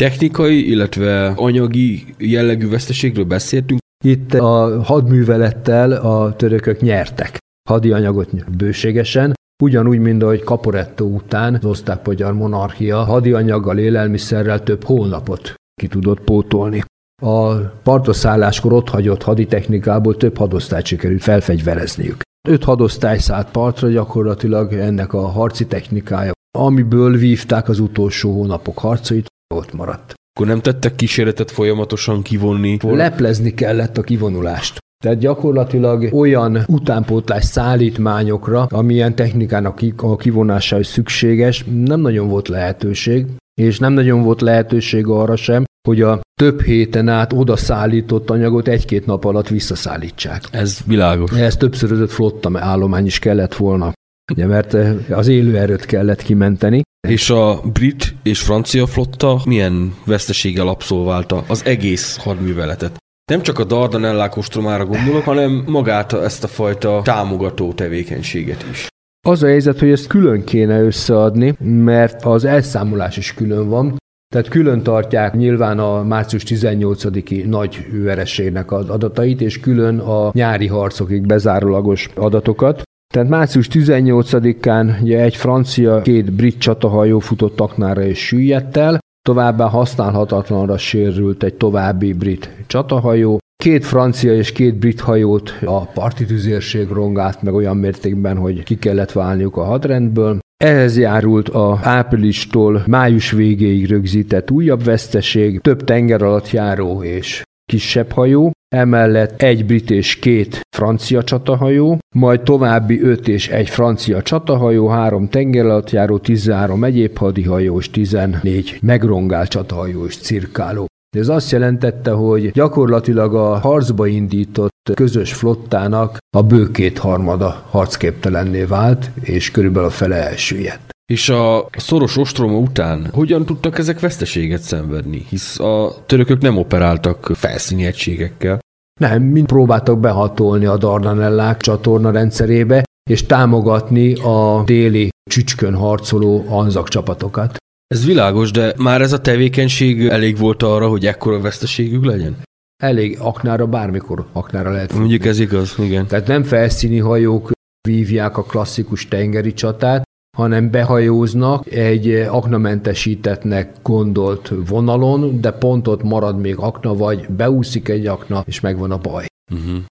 Technikai, 0.00 0.68
illetve 0.70 1.26
anyagi 1.26 2.04
jellegű 2.18 2.68
veszteségről 2.68 3.24
beszéltünk. 3.24 3.80
Itt 4.04 4.34
a 4.34 4.82
hadművelettel 4.82 5.92
a 5.92 6.36
törökök 6.36 6.80
nyertek 6.80 7.38
hadi 7.68 7.92
anyagot 7.92 8.56
bőségesen, 8.56 9.32
ugyanúgy, 9.62 9.98
mint 9.98 10.22
ahogy 10.22 10.42
Caporetto 10.42 11.04
után 11.04 11.54
az 11.54 11.64
osztrák-magyar 11.64 12.32
monarchia 12.32 13.04
hadi 13.04 13.32
anyaggal, 13.32 13.78
élelmiszerrel 13.78 14.62
több 14.62 14.84
hónapot 14.84 15.54
ki 15.80 15.86
tudott 15.86 16.20
pótolni. 16.20 16.82
A 17.22 17.54
partaszálláskor 17.82 18.72
ott 18.72 18.88
hagyott 18.88 19.22
haditechnikából 19.22 20.16
több 20.16 20.36
hadosztályt 20.36 20.86
sikerült 20.86 21.22
felfegyverezniük. 21.22 22.20
Öt 22.48 22.64
hadosztály 22.64 23.18
szállt 23.18 23.50
partra, 23.50 23.88
gyakorlatilag 23.88 24.72
ennek 24.72 25.12
a 25.12 25.26
harci 25.26 25.66
technikája, 25.66 26.32
amiből 26.58 27.16
vívták 27.16 27.68
az 27.68 27.78
utolsó 27.78 28.32
hónapok 28.32 28.78
harcait, 28.78 29.28
ott 29.54 29.72
maradt. 29.72 30.14
Akkor 30.32 30.46
nem 30.46 30.60
tettek 30.60 30.94
kísérletet 30.94 31.50
folyamatosan 31.50 32.22
kivonni? 32.22 32.76
Leplezni 32.82 33.54
kellett 33.54 33.98
a 33.98 34.02
kivonulást. 34.02 34.78
Tehát 35.04 35.18
gyakorlatilag 35.18 36.08
olyan 36.12 36.64
utánpótlás 36.66 37.44
szállítmányokra, 37.44 38.62
amilyen 38.62 39.14
technikának 39.14 39.80
a 39.96 40.16
kivonása 40.16 40.78
is 40.78 40.86
szükséges, 40.86 41.64
nem 41.84 42.00
nagyon 42.00 42.28
volt 42.28 42.48
lehetőség, 42.48 43.26
és 43.60 43.78
nem 43.78 43.92
nagyon 43.92 44.22
volt 44.22 44.40
lehetőség 44.40 45.06
arra 45.06 45.36
sem, 45.36 45.64
hogy 45.88 46.02
a 46.02 46.20
több 46.40 46.62
héten 46.62 47.08
át 47.08 47.32
oda 47.32 47.56
szállított 47.56 48.30
anyagot 48.30 48.68
egy-két 48.68 49.06
nap 49.06 49.24
alatt 49.24 49.48
visszaszállítsák. 49.48 50.42
Ez 50.50 50.78
világos. 50.86 51.30
Ez 51.30 51.56
többszörözött 51.56 52.10
flotta 52.10 52.50
állomány 52.54 53.06
is 53.06 53.18
kellett 53.18 53.54
volna. 53.54 53.92
Ugye, 54.30 54.46
mert 54.46 54.76
az 55.10 55.28
élő 55.28 55.56
erőt 55.56 55.84
kellett 55.84 56.22
kimenteni. 56.22 56.82
És 57.08 57.30
a 57.30 57.60
brit 57.72 58.14
és 58.22 58.40
francia 58.40 58.86
flotta 58.86 59.40
milyen 59.44 59.94
veszteséggel 60.06 60.68
abszolválta 60.68 61.44
az 61.48 61.64
egész 61.64 62.16
hadműveletet? 62.16 62.96
Nem 63.30 63.42
csak 63.42 63.58
a 63.58 63.64
Dardanellák 63.64 64.36
ostromára 64.36 64.86
gondolok, 64.86 65.24
hanem 65.24 65.64
magát 65.66 66.12
ezt 66.12 66.44
a 66.44 66.48
fajta 66.48 67.00
támogató 67.04 67.72
tevékenységet 67.72 68.64
is. 68.70 68.86
Az 69.28 69.42
a 69.42 69.46
helyzet, 69.46 69.78
hogy 69.78 69.90
ezt 69.90 70.06
külön 70.06 70.44
kéne 70.44 70.80
összeadni, 70.80 71.54
mert 71.60 72.24
az 72.24 72.44
elszámolás 72.44 73.16
is 73.16 73.34
külön 73.34 73.68
van. 73.68 73.96
Tehát 74.34 74.48
külön 74.48 74.82
tartják 74.82 75.34
nyilván 75.34 75.78
a 75.78 76.02
március 76.02 76.42
18-i 76.46 77.48
nagy 77.48 77.86
vereségnek 78.02 78.72
az 78.72 78.88
adatait, 78.88 79.40
és 79.40 79.60
külön 79.60 79.98
a 79.98 80.30
nyári 80.32 80.66
harcokig 80.66 81.26
bezárólagos 81.26 82.08
adatokat. 82.14 82.82
Tehát 83.14 83.28
március 83.28 83.68
18-án 83.72 85.02
ugye 85.02 85.20
egy 85.20 85.36
francia, 85.36 86.00
két 86.00 86.32
brit 86.32 86.58
csatahajó 86.58 87.18
futott 87.18 87.60
aknára 87.60 88.02
és 88.02 88.26
süllyedt 88.26 88.76
el, 88.76 88.98
továbbá 89.22 89.68
használhatatlanra 89.68 90.78
sérült 90.78 91.42
egy 91.42 91.54
további 91.54 92.12
brit 92.12 92.50
csatahajó, 92.66 93.38
Két 93.60 93.84
francia 93.84 94.34
és 94.34 94.52
két 94.52 94.74
brit 94.74 95.00
hajót 95.00 95.58
a 95.64 95.86
parti 95.86 96.24
tüzérség 96.24 96.88
rongált 96.88 97.42
meg 97.42 97.54
olyan 97.54 97.76
mértékben, 97.76 98.36
hogy 98.36 98.62
ki 98.62 98.78
kellett 98.78 99.12
válniuk 99.12 99.56
a 99.56 99.64
hadrendből. 99.64 100.38
Ehhez 100.64 100.98
járult 100.98 101.48
a 101.48 101.78
áprilistól 101.82 102.84
május 102.86 103.30
végéig 103.30 103.86
rögzített 103.86 104.50
újabb 104.50 104.84
veszteség, 104.84 105.60
több 105.60 105.84
tenger 105.84 106.22
alatt 106.22 106.50
járó 106.50 107.02
és 107.02 107.42
kisebb 107.70 108.12
hajó, 108.12 108.52
emellett 108.74 109.42
egy 109.42 109.66
brit 109.66 109.90
és 109.90 110.16
két 110.16 110.60
francia 110.76 111.24
csatahajó, 111.24 111.98
majd 112.14 112.40
további 112.40 113.00
öt 113.02 113.28
és 113.28 113.48
egy 113.48 113.68
francia 113.68 114.22
csatahajó, 114.22 114.88
három 114.88 115.28
tengeralattjáró, 115.28 116.18
13 116.18 116.84
egyéb 116.84 117.18
hadihajó 117.18 117.78
és 117.78 117.90
14 117.90 118.78
megrongált 118.82 119.48
csatahajó 119.48 120.06
és 120.06 120.16
cirkáló. 120.16 120.86
Ez 121.16 121.28
azt 121.28 121.50
jelentette, 121.50 122.10
hogy 122.10 122.50
gyakorlatilag 122.50 123.34
a 123.34 123.58
harcba 123.58 124.06
indított 124.06 124.90
közös 124.94 125.32
flottának 125.32 126.18
a 126.36 126.42
bőkét 126.42 126.98
harmada 126.98 127.66
harcképtelenné 127.70 128.62
vált, 128.62 129.10
és 129.20 129.50
körülbelül 129.50 129.88
a 129.88 129.92
fele 129.92 130.28
elsüllyedt. 130.28 130.90
És 131.10 131.28
a 131.28 131.68
szoros 131.76 132.16
ostroma 132.16 132.58
után 132.58 133.08
hogyan 133.12 133.44
tudtak 133.46 133.78
ezek 133.78 134.00
veszteséget 134.00 134.60
szenvedni? 134.60 135.26
Hisz 135.28 135.58
a 135.58 136.02
törökök 136.06 136.40
nem 136.40 136.56
operáltak 136.56 137.30
felszíni 137.34 137.84
egységekkel. 137.84 138.58
Nem, 139.00 139.22
mind 139.22 139.46
próbáltak 139.46 140.00
behatolni 140.00 140.64
a 140.64 140.76
Dardanellák 140.76 141.60
csatorna 141.60 142.10
rendszerébe, 142.10 142.84
és 143.10 143.26
támogatni 143.26 144.14
a 144.14 144.62
déli 144.64 145.08
csücskön 145.30 145.74
harcoló 145.74 146.44
anzak 146.48 146.88
csapatokat. 146.88 147.56
Ez 147.86 148.04
világos, 148.04 148.50
de 148.50 148.74
már 148.76 149.00
ez 149.00 149.12
a 149.12 149.20
tevékenység 149.20 150.06
elég 150.06 150.38
volt 150.38 150.62
arra, 150.62 150.88
hogy 150.88 151.06
ekkora 151.06 151.40
veszteségük 151.40 152.04
legyen? 152.04 152.36
Elég 152.82 153.18
aknára, 153.20 153.66
bármikor 153.66 154.26
aknára 154.32 154.70
lehet. 154.70 154.92
Mondjuk 154.92 155.24
ez 155.24 155.38
igaz, 155.38 155.74
igen. 155.78 156.06
Tehát 156.06 156.26
nem 156.26 156.42
felszíni 156.42 156.98
hajók 156.98 157.50
vívják 157.88 158.36
a 158.36 158.42
klasszikus 158.42 159.08
tengeri 159.08 159.52
csatát, 159.52 160.08
hanem 160.36 160.70
behajóznak 160.70 161.72
egy 161.72 162.10
aknamentesítetnek 162.10 163.72
gondolt 163.82 164.52
vonalon, 164.68 165.40
de 165.40 165.50
pont 165.50 165.88
ott 165.88 166.02
marad 166.02 166.40
még 166.40 166.56
akna, 166.56 166.94
vagy 166.94 167.28
beúszik 167.28 167.88
egy 167.88 168.06
akna, 168.06 168.42
és 168.46 168.60
megvan 168.60 168.90
a 168.90 168.98
baj. 168.98 169.26
Uh-huh. 169.52 169.82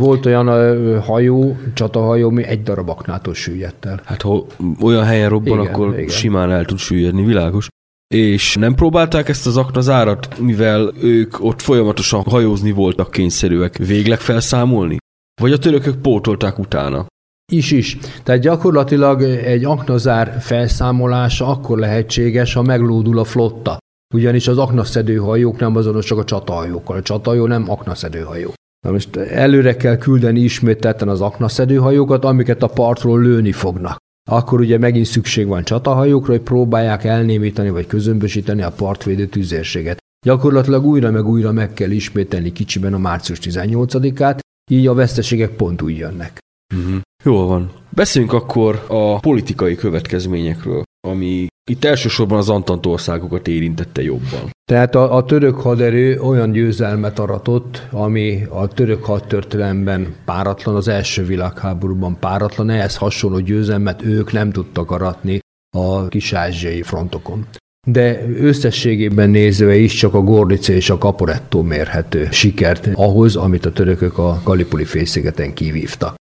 Volt 0.00 0.26
olyan 0.26 0.46
ö, 0.46 0.98
hajó, 0.98 1.56
csatahajó, 1.74 2.28
ami 2.28 2.44
egy 2.44 2.62
darab 2.62 2.88
aknától 2.88 3.34
süllyedt 3.34 3.84
el. 3.84 4.00
Hát 4.04 4.22
ha 4.22 4.46
olyan 4.80 5.04
helyen 5.04 5.28
robban, 5.28 5.58
Igen, 5.58 5.72
akkor 5.72 5.92
igen. 5.92 6.08
simán 6.08 6.50
el 6.50 6.64
tud 6.64 6.78
süllyedni, 6.78 7.24
világos. 7.24 7.68
És 8.14 8.54
nem 8.54 8.74
próbálták 8.74 9.28
ezt 9.28 9.46
az 9.46 9.56
aknazárat, 9.56 10.38
mivel 10.38 10.92
ők 11.02 11.44
ott 11.44 11.60
folyamatosan 11.60 12.22
hajózni 12.22 12.70
voltak 12.70 13.10
kényszerűek, 13.10 13.76
végleg 13.76 14.20
felszámolni? 14.20 14.96
Vagy 15.40 15.52
a 15.52 15.58
törökök 15.58 16.00
pótolták 16.00 16.58
utána? 16.58 17.06
Is 17.52 17.70
is. 17.70 17.98
Tehát 18.22 18.40
gyakorlatilag 18.40 19.22
egy 19.22 19.64
aknazár 19.64 20.40
felszámolása 20.40 21.46
akkor 21.46 21.78
lehetséges, 21.78 22.54
ha 22.54 22.62
meglódul 22.62 23.18
a 23.18 23.24
flotta. 23.24 23.78
Ugyanis 24.14 24.48
az 24.48 24.58
aknaszedő 24.58 25.16
hajók 25.16 25.58
nem 25.58 25.76
azonosak 25.76 26.18
a 26.18 26.24
csatahajókkal. 26.24 26.96
A 26.96 27.02
csatahajó 27.02 27.46
nem 27.46 27.70
aknaszedő 27.70 28.20
hajó. 28.20 28.52
Na 28.86 28.90
most 28.90 29.16
előre 29.16 29.76
kell 29.76 29.96
küldeni 29.96 30.40
ismételten 30.40 31.08
az 31.08 31.20
aknaszedő 31.20 31.76
hajókat, 31.76 32.24
amiket 32.24 32.62
a 32.62 32.66
partról 32.66 33.20
lőni 33.20 33.52
fognak. 33.52 33.96
Akkor 34.30 34.60
ugye 34.60 34.78
megint 34.78 35.06
szükség 35.06 35.46
van 35.46 35.64
csatahajókra, 35.64 36.32
hogy 36.32 36.42
próbálják 36.42 37.04
elnémítani 37.04 37.70
vagy 37.70 37.86
közömbösíteni 37.86 38.62
a 38.62 38.70
partvédő 38.70 39.26
tüzérséget. 39.26 39.98
Gyakorlatilag 40.26 40.84
újra 40.84 41.10
meg 41.10 41.26
újra 41.26 41.52
meg 41.52 41.72
kell 41.72 41.90
ismételni 41.90 42.52
kicsiben 42.52 42.94
a 42.94 42.98
március 42.98 43.38
18-át, 43.42 44.40
így 44.70 44.86
a 44.86 44.94
veszteségek 44.94 45.50
pont 45.50 45.82
úgy 45.82 45.96
jönnek. 45.96 46.38
Uh-huh. 46.74 47.00
Jól 47.24 47.46
van. 47.46 47.70
Beszéljünk 47.90 48.32
akkor 48.32 48.84
a 48.88 49.18
politikai 49.18 49.74
következményekről, 49.74 50.82
ami 51.08 51.46
itt 51.70 51.84
elsősorban 51.84 52.38
az 52.38 52.48
Antant 52.48 52.86
országokat 52.86 53.48
érintette 53.48 54.02
jobban. 54.02 54.50
Tehát 54.64 54.94
a, 54.94 55.16
a 55.16 55.24
török 55.24 55.60
haderő 55.60 56.20
olyan 56.20 56.50
győzelmet 56.52 57.18
aratott, 57.18 57.86
ami 57.90 58.42
a 58.50 58.68
török 58.68 59.04
hadtörténelemben 59.04 60.14
páratlan, 60.24 60.74
az 60.74 60.88
első 60.88 61.24
világháborúban 61.24 62.18
páratlan, 62.18 62.70
ehhez 62.70 62.96
hasonló 62.96 63.38
győzelmet 63.38 64.02
ők 64.02 64.32
nem 64.32 64.50
tudtak 64.50 64.90
aratni 64.90 65.38
a 65.76 66.08
kis-ázsiai 66.08 66.82
frontokon. 66.82 67.46
De 67.86 68.28
összességében 68.36 69.30
nézve 69.30 69.76
is 69.76 69.94
csak 69.94 70.14
a 70.14 70.20
Gorlice 70.20 70.72
és 70.72 70.90
a 70.90 70.98
Caporetto 70.98 71.62
mérhető 71.62 72.28
sikert 72.30 72.88
ahhoz, 72.94 73.36
amit 73.36 73.66
a 73.66 73.72
törökök 73.72 74.18
a 74.18 74.40
Gallipoli 74.44 74.84
félszigeten 74.84 75.54
kivívtak. 75.54 76.17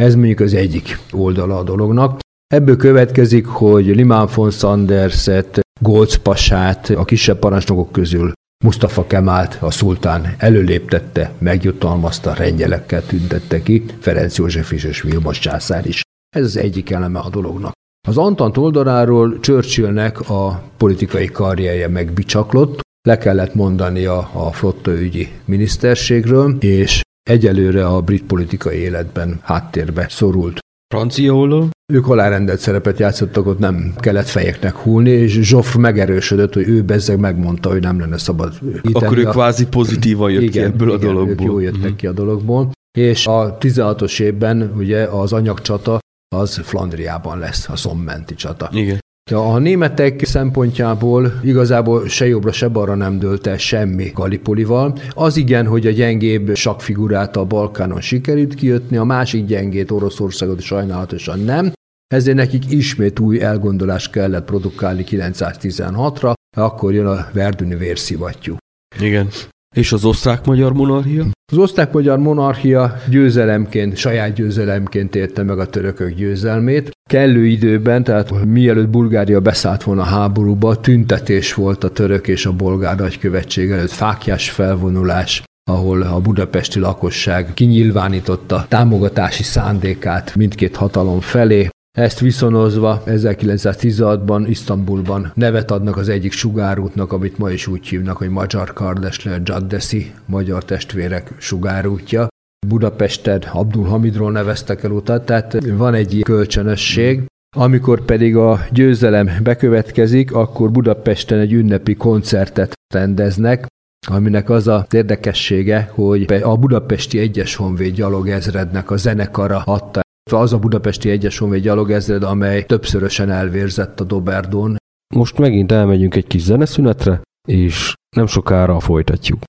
Ez 0.00 0.14
mondjuk 0.14 0.40
az 0.40 0.54
egyik 0.54 0.98
oldala 1.12 1.58
a 1.58 1.62
dolognak. 1.62 2.18
Ebből 2.54 2.76
következik, 2.76 3.46
hogy 3.46 3.86
Limán 3.86 4.28
von 4.34 4.50
Sanderset, 4.50 5.60
Golc 5.80 6.16
Pasát 6.16 6.88
a 6.88 7.04
kisebb 7.04 7.38
parancsnokok 7.38 7.92
közül 7.92 8.32
Mustafa 8.64 9.06
Kemált, 9.06 9.58
a 9.60 9.70
szultán 9.70 10.34
előléptette, 10.38 11.32
megjutalmazta, 11.38 12.34
rengyelekkel 12.34 13.06
tüntette 13.06 13.62
ki, 13.62 13.84
Ferenc 13.98 14.38
József 14.38 14.72
is 14.72 14.84
és 14.84 15.02
Vilmos 15.02 15.38
császár 15.38 15.86
is. 15.86 16.02
Ez 16.36 16.44
az 16.44 16.56
egyik 16.56 16.90
eleme 16.90 17.18
a 17.18 17.30
dolognak. 17.30 17.72
Az 18.08 18.18
Antant 18.18 18.56
oldaláról 18.56 19.38
Churchillnek 19.40 20.30
a 20.30 20.62
politikai 20.76 21.26
karrierje 21.26 21.88
megbicsaklott, 21.88 22.80
le 23.08 23.18
kellett 23.18 23.54
mondani 23.54 24.04
a, 24.04 24.30
a 24.32 24.52
flottaügyi 24.52 25.28
miniszterségről, 25.44 26.56
és 26.60 27.00
egyelőre 27.30 27.86
a 27.86 28.00
brit 28.00 28.24
politikai 28.24 28.76
életben 28.76 29.38
háttérbe 29.42 30.06
szorult. 30.08 30.58
Francia 30.94 31.34
oldal? 31.34 31.68
Ők 31.92 32.08
alárendelt 32.08 32.58
szerepet 32.60 32.98
játszottak, 32.98 33.46
ott 33.46 33.58
nem 33.58 33.94
kellett 33.96 34.26
fejeknek 34.26 34.76
húlni, 34.76 35.10
és 35.10 35.32
Zsofr 35.32 35.78
megerősödött, 35.78 36.54
hogy 36.54 36.68
ő 36.68 36.82
bezzeg 36.82 37.18
megmondta, 37.18 37.68
hogy 37.68 37.80
nem 37.80 38.00
lenne 38.00 38.18
szabad 38.18 38.58
íteni. 38.68 38.92
Akkor 38.92 39.18
ő 39.18 39.26
a... 39.26 39.30
kvázi 39.30 39.66
pozitívan 39.66 40.30
jött 40.30 40.42
igen, 40.42 40.52
ki 40.52 40.58
ebből 40.72 40.88
igen, 40.88 41.00
a 41.00 41.12
dologból. 41.12 41.30
Ők 41.32 41.50
jól 41.50 41.62
jöttek 41.62 41.80
Mhm. 41.90 41.94
ki 41.96 42.06
a 42.06 42.12
dologból. 42.12 42.70
És 42.98 43.26
a 43.26 43.56
16-os 43.60 44.20
évben 44.20 44.72
ugye 44.76 45.02
az 45.04 45.32
anyagcsata 45.32 45.98
az 46.36 46.60
Flandriában 46.62 47.38
lesz, 47.38 47.68
a 47.68 47.76
szommenti 47.76 48.34
csata. 48.34 48.68
Igen. 48.72 48.98
A 49.34 49.58
németek 49.58 50.24
szempontjából 50.24 51.32
igazából 51.42 52.08
se 52.08 52.26
jobbra, 52.26 52.52
se 52.52 52.68
balra 52.68 52.94
nem 52.94 53.18
dőlt 53.18 53.46
el 53.46 53.56
semmi 53.56 54.10
Galipolival. 54.14 54.98
Az 55.10 55.36
igen, 55.36 55.66
hogy 55.66 55.86
a 55.86 55.90
gyengébb 55.90 56.54
sakfigurát 56.54 57.36
a 57.36 57.44
Balkánon 57.44 58.00
sikerült 58.00 58.54
kijutni, 58.54 58.96
a 58.96 59.04
másik 59.04 59.44
gyengét 59.44 59.90
Oroszországot 59.90 60.60
sajnálatosan 60.60 61.38
nem. 61.38 61.72
Ezért 62.14 62.36
nekik 62.36 62.70
ismét 62.70 63.18
új 63.18 63.40
elgondolást 63.40 64.10
kellett 64.10 64.44
produkálni 64.44 65.04
916-ra, 65.08 66.32
akkor 66.56 66.92
jön 66.92 67.06
a 67.06 67.28
verdüni 67.32 67.74
vérszivattyú. 67.74 68.56
Igen. 69.00 69.28
És 69.76 69.92
az 69.92 70.04
osztrák-magyar 70.04 70.72
monarchia? 70.72 71.26
Az 71.52 71.58
osztrák-magyar 71.58 72.18
monarchia 72.18 72.96
győzelemként, 73.08 73.96
saját 73.96 74.32
győzelemként 74.32 75.14
érte 75.14 75.42
meg 75.42 75.58
a 75.58 75.66
törökök 75.66 76.14
győzelmét. 76.14 76.90
Kellő 77.10 77.46
időben, 77.46 78.04
tehát 78.04 78.44
mielőtt 78.44 78.88
Bulgária 78.88 79.40
beszállt 79.40 79.82
volna 79.82 80.02
a 80.02 80.04
háborúba, 80.04 80.80
tüntetés 80.80 81.54
volt 81.54 81.84
a 81.84 81.90
török 81.90 82.28
és 82.28 82.46
a 82.46 82.52
bolgár 82.52 82.96
nagykövetség 82.96 83.70
előtt, 83.70 83.90
fákjás 83.90 84.50
felvonulás, 84.50 85.42
ahol 85.70 86.02
a 86.02 86.20
budapesti 86.20 86.78
lakosság 86.78 87.54
kinyilvánította 87.54 88.66
támogatási 88.68 89.42
szándékát 89.42 90.34
mindkét 90.34 90.76
hatalom 90.76 91.20
felé. 91.20 91.68
Ezt 91.98 92.20
viszonozva 92.20 93.02
1916-ban 93.06 94.44
Isztambulban 94.48 95.32
nevet 95.34 95.70
adnak 95.70 95.96
az 95.96 96.08
egyik 96.08 96.32
sugárútnak, 96.32 97.12
amit 97.12 97.38
ma 97.38 97.50
is 97.50 97.66
úgy 97.66 97.88
hívnak, 97.88 98.16
hogy 98.16 98.28
Magyar 98.28 98.72
Kardesler 98.72 99.40
Jaddesi, 99.44 100.14
magyar 100.26 100.64
testvérek 100.64 101.32
sugárútja. 101.38 102.28
Budapesten 102.66 103.42
Abdul 103.52 103.84
Hamidról 103.84 104.32
neveztek 104.32 104.82
el 104.82 104.90
utat, 104.90 105.26
tehát 105.26 105.58
van 105.76 105.94
egy 105.94 106.20
kölcsönösség. 106.22 107.24
Amikor 107.56 108.04
pedig 108.04 108.36
a 108.36 108.60
győzelem 108.72 109.30
bekövetkezik, 109.42 110.32
akkor 110.32 110.70
Budapesten 110.70 111.38
egy 111.38 111.52
ünnepi 111.52 111.94
koncertet 111.94 112.72
rendeznek, 112.94 113.66
aminek 114.08 114.50
az 114.50 114.68
a 114.68 114.86
érdekessége, 114.90 115.90
hogy 115.92 116.32
a 116.42 116.56
Budapesti 116.56 117.18
Egyes 117.18 117.54
Honvéd 117.54 117.94
gyalogezrednek 117.94 118.90
a 118.90 118.96
zenekara 118.96 119.62
adta 119.64 120.00
az 120.38 120.52
a 120.52 120.58
Budapesti 120.58 121.10
Egyes 121.10 121.38
Honvéd 121.38 121.62
gyalogezred, 121.62 122.22
amely 122.22 122.64
többszörösen 122.64 123.30
elvérzett 123.30 124.00
a 124.00 124.04
Doberdón. 124.04 124.76
Most 125.14 125.38
megint 125.38 125.72
elmegyünk 125.72 126.14
egy 126.14 126.26
kis 126.26 126.42
zeneszünetre, 126.42 127.22
és 127.48 127.94
nem 128.16 128.26
sokára 128.26 128.80
folytatjuk. 128.80 129.42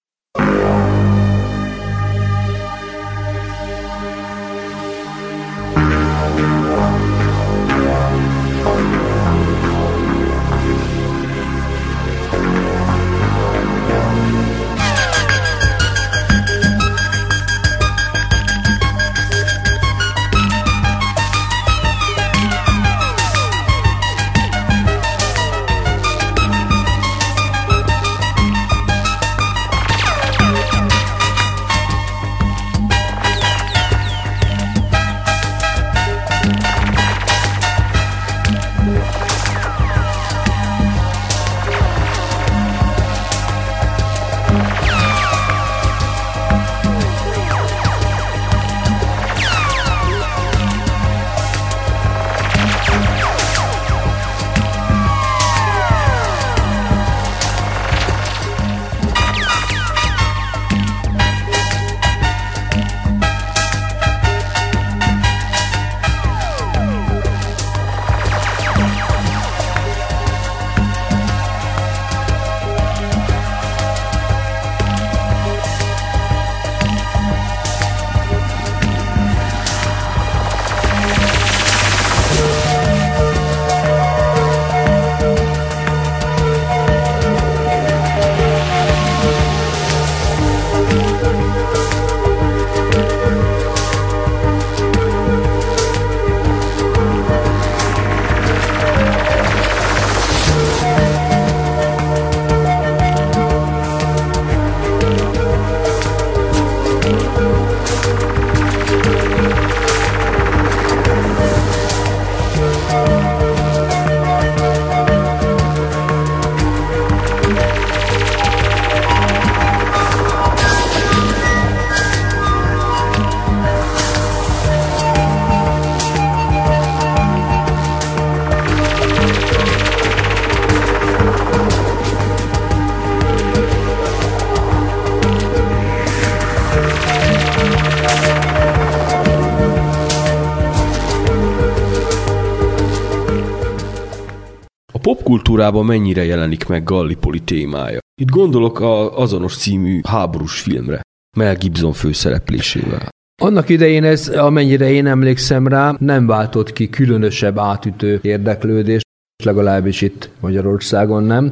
Popkultúrában 145.31 145.85
mennyire 145.85 146.25
jelenik 146.25 146.67
meg 146.67 146.83
Gallipoli 146.83 147.39
témája? 147.39 147.99
Itt 148.21 148.29
gondolok 148.29 148.79
a 148.79 149.17
azonos 149.17 149.57
című 149.57 149.99
háborús 150.07 150.59
filmre, 150.59 151.01
Mel 151.37 151.55
Gibson 151.55 151.93
főszereplésével. 151.93 153.09
Annak 153.41 153.69
idején 153.69 154.03
ez, 154.03 154.27
amennyire 154.27 154.89
én 154.89 155.07
emlékszem 155.07 155.67
rá, 155.67 155.95
nem 155.99 156.25
váltott 156.27 156.73
ki 156.73 156.89
különösebb 156.89 157.57
átütő 157.57 158.19
érdeklődést, 158.21 159.05
legalábbis 159.43 160.01
itt 160.01 160.29
Magyarországon 160.39 161.23
nem. 161.23 161.49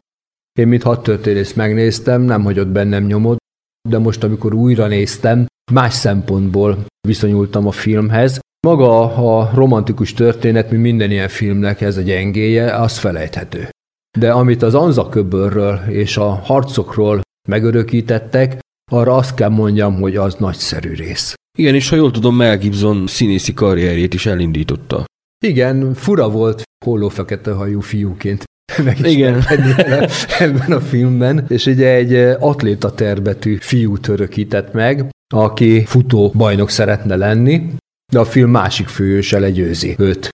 Én, 0.59 0.67
mint 0.67 0.83
hadtörténész 0.83 1.53
megnéztem, 1.53 2.21
nem 2.21 2.43
hagyott 2.43 2.67
bennem 2.67 3.03
nyomot, 3.03 3.37
de 3.89 3.97
most, 3.97 4.23
amikor 4.23 4.53
újra 4.53 4.87
néztem, 4.87 5.45
más 5.71 5.93
szempontból 5.93 6.85
viszonyultam 7.07 7.67
a 7.67 7.71
filmhez. 7.71 8.39
Maga 8.67 9.01
a 9.15 9.51
romantikus 9.53 10.13
történet, 10.13 10.71
mi 10.71 10.77
minden 10.77 11.11
ilyen 11.11 11.27
filmnek 11.27 11.81
ez 11.81 11.97
a 11.97 12.01
gyengéje, 12.01 12.75
az 12.75 12.97
felejthető. 12.97 13.69
De 14.17 14.31
amit 14.31 14.61
az 14.61 14.75
Anzaköbörről 14.75 15.79
és 15.89 16.17
a 16.17 16.29
harcokról 16.29 17.21
megörökítettek, 17.47 18.59
arra 18.91 19.15
azt 19.15 19.33
kell 19.33 19.49
mondjam, 19.49 19.95
hogy 19.95 20.15
az 20.15 20.35
nagyszerű 20.35 20.93
rész. 20.93 21.33
Igen, 21.57 21.75
és 21.75 21.89
ha 21.89 21.95
jól 21.95 22.11
tudom, 22.11 22.35
Mel 22.35 22.57
Gibson 22.57 23.07
színészi 23.07 23.53
karrierjét 23.53 24.13
is 24.13 24.25
elindította. 24.25 25.05
Igen, 25.45 25.93
fura 25.93 26.29
volt 26.29 26.61
holló-fekete 26.85 27.51
hajú 27.51 27.79
fiúként 27.79 28.43
Igen. 29.03 29.43
Igen. 29.49 30.09
ebben 30.39 30.71
a 30.71 30.81
filmben, 30.81 31.45
és 31.47 31.65
ugye 31.65 31.93
egy 31.93 32.13
atléta 32.39 32.93
terbetű 32.93 33.57
fiút 33.59 34.07
örökített 34.07 34.73
meg, 34.73 35.09
aki 35.33 35.85
futó 35.85 36.31
bajnok 36.35 36.69
szeretne 36.69 37.15
lenni, 37.15 37.71
de 38.09 38.19
a 38.19 38.25
film 38.25 38.51
másik 38.51 38.87
főhőse 38.87 39.39
legyőzi 39.39 39.95
őt. 39.97 40.29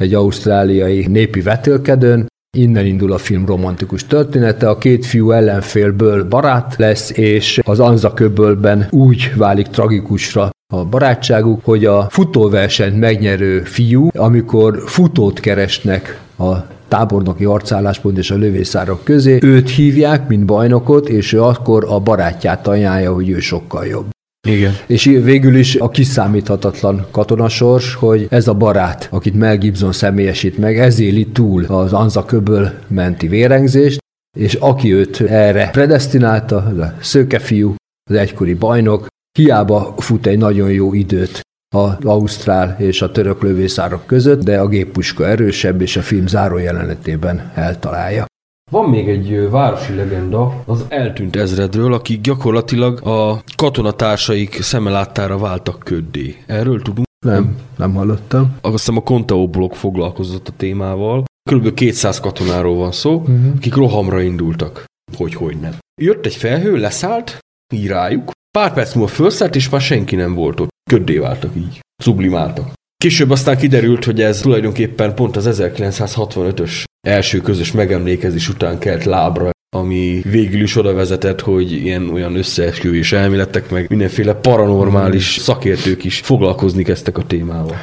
Egy 0.00 0.14
ausztráliai 0.14 1.06
népi 1.06 1.40
vetélkedőn, 1.40 2.28
Innen 2.56 2.86
indul 2.86 3.12
a 3.12 3.18
film 3.18 3.46
romantikus 3.46 4.06
története, 4.06 4.68
a 4.68 4.78
két 4.78 5.06
fiú 5.06 5.30
ellenfélből 5.30 6.28
barát 6.28 6.74
lesz, 6.78 7.10
és 7.10 7.60
az 7.64 7.80
Anza 7.80 8.12
köbölben 8.12 8.86
úgy 8.90 9.32
válik 9.36 9.66
tragikusra 9.66 10.50
a 10.72 10.84
barátságuk, 10.84 11.64
hogy 11.64 11.84
a 11.84 12.06
futóversenyt 12.10 12.98
megnyerő 12.98 13.62
fiú, 13.62 14.08
amikor 14.12 14.82
futót 14.86 15.40
keresnek 15.40 16.20
a 16.38 16.54
tábornoki 16.88 17.44
arcálláspont 17.44 18.18
és 18.18 18.30
a 18.30 18.36
lövészárok 18.36 19.04
közé, 19.04 19.38
őt 19.42 19.70
hívják, 19.70 20.28
mint 20.28 20.44
bajnokot, 20.44 21.08
és 21.08 21.32
ő 21.32 21.42
akkor 21.42 21.84
a 21.88 22.00
barátját 22.00 22.66
ajánlja, 22.66 23.12
hogy 23.12 23.28
ő 23.28 23.40
sokkal 23.40 23.86
jobb. 23.86 24.06
Igen. 24.48 24.72
És 24.86 25.04
végül 25.04 25.56
is 25.56 25.76
a 25.76 25.88
kiszámíthatatlan 25.88 27.06
katonasors, 27.10 27.94
hogy 27.94 28.26
ez 28.30 28.48
a 28.48 28.54
barát, 28.54 29.08
akit 29.10 29.34
Mel 29.34 29.58
Gibson 29.58 29.92
személyesít 29.92 30.58
meg, 30.58 30.78
ez 30.78 30.98
éli 30.98 31.26
túl 31.26 31.64
az 31.64 31.92
Anza 31.92 32.24
köböl 32.24 32.72
menti 32.88 33.28
vérengzést, 33.28 33.98
és 34.38 34.54
aki 34.54 34.92
őt 34.92 35.20
erre 35.20 35.70
predestinálta, 35.70 36.56
az 36.56 36.78
a 36.78 36.94
szőkefiú, 37.00 37.74
az 38.10 38.16
egykori 38.16 38.54
bajnok, 38.54 39.06
hiába 39.38 39.94
fut 39.96 40.26
egy 40.26 40.38
nagyon 40.38 40.70
jó 40.70 40.94
időt 40.94 41.40
az 41.74 42.04
ausztrál 42.04 42.76
és 42.78 43.02
a 43.02 43.10
török 43.10 43.42
lövészárok 43.42 44.06
között, 44.06 44.42
de 44.42 44.60
a 44.60 44.68
géppuska 44.68 45.28
erősebb, 45.28 45.80
és 45.80 45.96
a 45.96 46.02
film 46.02 46.26
záró 46.26 46.58
jelenetében 46.58 47.52
eltalálja. 47.54 48.26
Van 48.70 48.88
még 48.88 49.08
egy 49.08 49.50
városi 49.50 49.94
legenda 49.94 50.62
az 50.66 50.84
eltűnt 50.88 51.36
ezredről, 51.36 51.92
akik 51.92 52.20
gyakorlatilag 52.20 53.06
a 53.06 53.42
katonatársaik 53.56 54.62
szemeláttára 54.62 55.38
váltak 55.38 55.78
köddé. 55.78 56.36
Erről 56.46 56.82
tudunk? 56.82 57.06
Nem, 57.26 57.56
nem 57.76 57.94
hallottam. 57.94 58.56
Azt 58.60 58.72
hiszem 58.72 58.96
a 58.96 59.02
Conteo 59.02 59.48
blog 59.48 59.74
foglalkozott 59.74 60.48
a 60.48 60.52
témával. 60.56 61.24
Körülbelül 61.42 61.76
200 61.76 62.20
katonáról 62.20 62.76
van 62.76 62.92
szó, 62.92 63.14
uh-huh. 63.14 63.52
akik 63.56 63.74
rohamra 63.74 64.20
indultak. 64.20 64.84
Hogy, 65.16 65.34
hogy 65.34 65.56
nem. 65.56 65.78
Jött 66.02 66.26
egy 66.26 66.36
felhő, 66.36 66.76
leszállt, 66.76 67.38
így 67.74 67.86
rájuk. 67.86 68.30
Pár 68.58 68.72
perc 68.72 68.94
múlva 68.94 69.10
felszállt, 69.10 69.56
és 69.56 69.68
már 69.68 69.80
senki 69.80 70.16
nem 70.16 70.34
volt 70.34 70.60
ott. 70.60 70.68
Köddé 70.90 71.18
váltak 71.18 71.56
így. 71.56 71.80
Sublimáltak. 72.02 72.72
Később 73.00 73.30
aztán 73.30 73.56
kiderült, 73.56 74.04
hogy 74.04 74.20
ez 74.20 74.40
tulajdonképpen 74.40 75.14
pont 75.14 75.36
az 75.36 75.60
1965-ös 75.62 76.84
első 77.00 77.40
közös 77.40 77.72
megemlékezés 77.72 78.48
után 78.48 78.78
kelt 78.78 79.04
lábra, 79.04 79.50
ami 79.76 80.20
végül 80.24 80.60
is 80.60 80.76
oda 80.76 80.94
vezetett, 80.94 81.40
hogy 81.40 81.72
ilyen 81.72 82.08
olyan 82.08 82.36
összeesküvés 82.36 83.12
elméletek, 83.12 83.70
meg 83.70 83.88
mindenféle 83.88 84.34
paranormális 84.34 85.36
szakértők 85.36 86.04
is 86.04 86.18
foglalkozni 86.18 86.82
kezdtek 86.82 87.18
a 87.18 87.26
témával. 87.26 87.76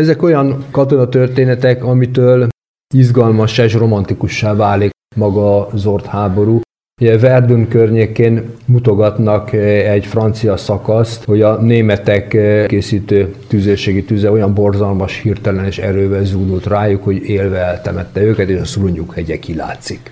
Ezek 0.00 0.22
olyan 0.22 0.64
katonatörténetek, 0.70 1.84
amitől 1.84 2.48
izgalmas 2.94 3.58
és 3.58 3.72
romantikussá 3.72 4.54
válik 4.54 4.90
maga 5.16 5.66
az 5.66 5.86
ort 5.86 6.06
háború. 6.06 6.60
Ugye 7.00 7.18
Verdun 7.18 7.68
környékén 7.68 8.50
mutogatnak 8.66 9.52
eh, 9.52 9.92
egy 9.92 10.06
francia 10.06 10.56
szakaszt, 10.56 11.24
hogy 11.24 11.42
a 11.42 11.56
németek 11.56 12.34
eh, 12.34 12.66
készítő 12.66 13.34
tüzérségi 13.48 14.04
tüze 14.04 14.30
olyan 14.30 14.54
borzalmas, 14.54 15.20
hirtelen 15.20 15.64
és 15.64 15.78
erővel 15.78 16.24
zúdult 16.24 16.66
rájuk, 16.66 17.04
hogy 17.04 17.22
élve 17.22 17.58
eltemette 17.58 18.22
őket, 18.22 18.48
és 18.48 18.60
a 18.60 18.64
szulonyuk 18.64 19.14
hegye 19.14 19.38
kilátszik. 19.38 20.10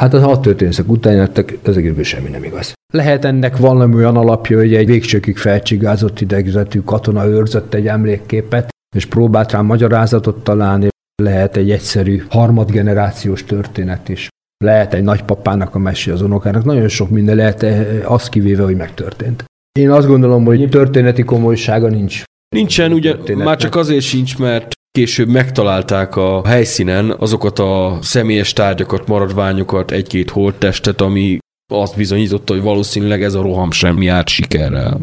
Hát 0.00 0.14
az 0.14 0.22
hat 0.22 0.42
történészek 0.42 0.90
után 0.90 1.14
jöttek, 1.14 1.58
ez 1.62 1.76
egészből 1.76 2.04
semmi 2.04 2.28
nem 2.28 2.44
igaz. 2.44 2.72
Lehet 2.92 3.24
ennek 3.24 3.56
valami 3.56 3.94
olyan 3.94 4.16
alapja, 4.16 4.58
hogy 4.58 4.74
egy 4.74 4.86
végsőkig 4.86 5.36
felcsigázott 5.36 6.20
idegzetű 6.20 6.80
katona 6.80 7.26
őrzött 7.26 7.74
egy 7.74 7.86
emlékképet, 7.86 8.68
és 8.96 9.06
próbált 9.06 9.52
rá 9.52 9.60
magyarázatot 9.60 10.44
találni, 10.44 10.88
lehet 11.22 11.56
egy 11.56 11.70
egyszerű 11.70 12.22
harmadgenerációs 12.28 13.44
történet 13.44 14.08
is. 14.08 14.28
Lehet 14.62 14.94
egy 14.94 15.02
nagypapának 15.02 15.74
a 15.74 15.78
mesé 15.78 16.10
az 16.10 16.22
unokának, 16.22 16.64
nagyon 16.64 16.88
sok 16.88 17.10
minden 17.10 17.36
lehet, 17.36 17.62
eh, 17.62 18.12
azt 18.12 18.28
kivéve, 18.28 18.62
hogy 18.62 18.76
megtörtént. 18.76 19.44
Én 19.78 19.90
azt 19.90 20.06
gondolom, 20.06 20.44
hogy 20.44 20.68
történeti 20.68 21.22
komolysága 21.22 21.88
nincs. 21.88 22.22
Nincsen, 22.48 22.92
ugye 22.92 23.14
már 23.36 23.56
csak 23.56 23.76
azért 23.76 24.04
sincs, 24.04 24.38
mert 24.38 24.72
később 24.90 25.28
megtalálták 25.28 26.16
a 26.16 26.46
helyszínen 26.46 27.10
azokat 27.10 27.58
a 27.58 27.98
személyes 28.02 28.52
tárgyakat, 28.52 29.06
maradványokat, 29.06 29.90
egy-két 29.90 30.30
holttestet, 30.30 31.00
ami 31.00 31.38
azt 31.72 31.96
bizonyította, 31.96 32.52
hogy 32.52 32.62
valószínűleg 32.62 33.22
ez 33.22 33.34
a 33.34 33.42
roham 33.42 33.70
sem 33.70 34.02
járt 34.02 34.28
sikerrel. 34.28 35.00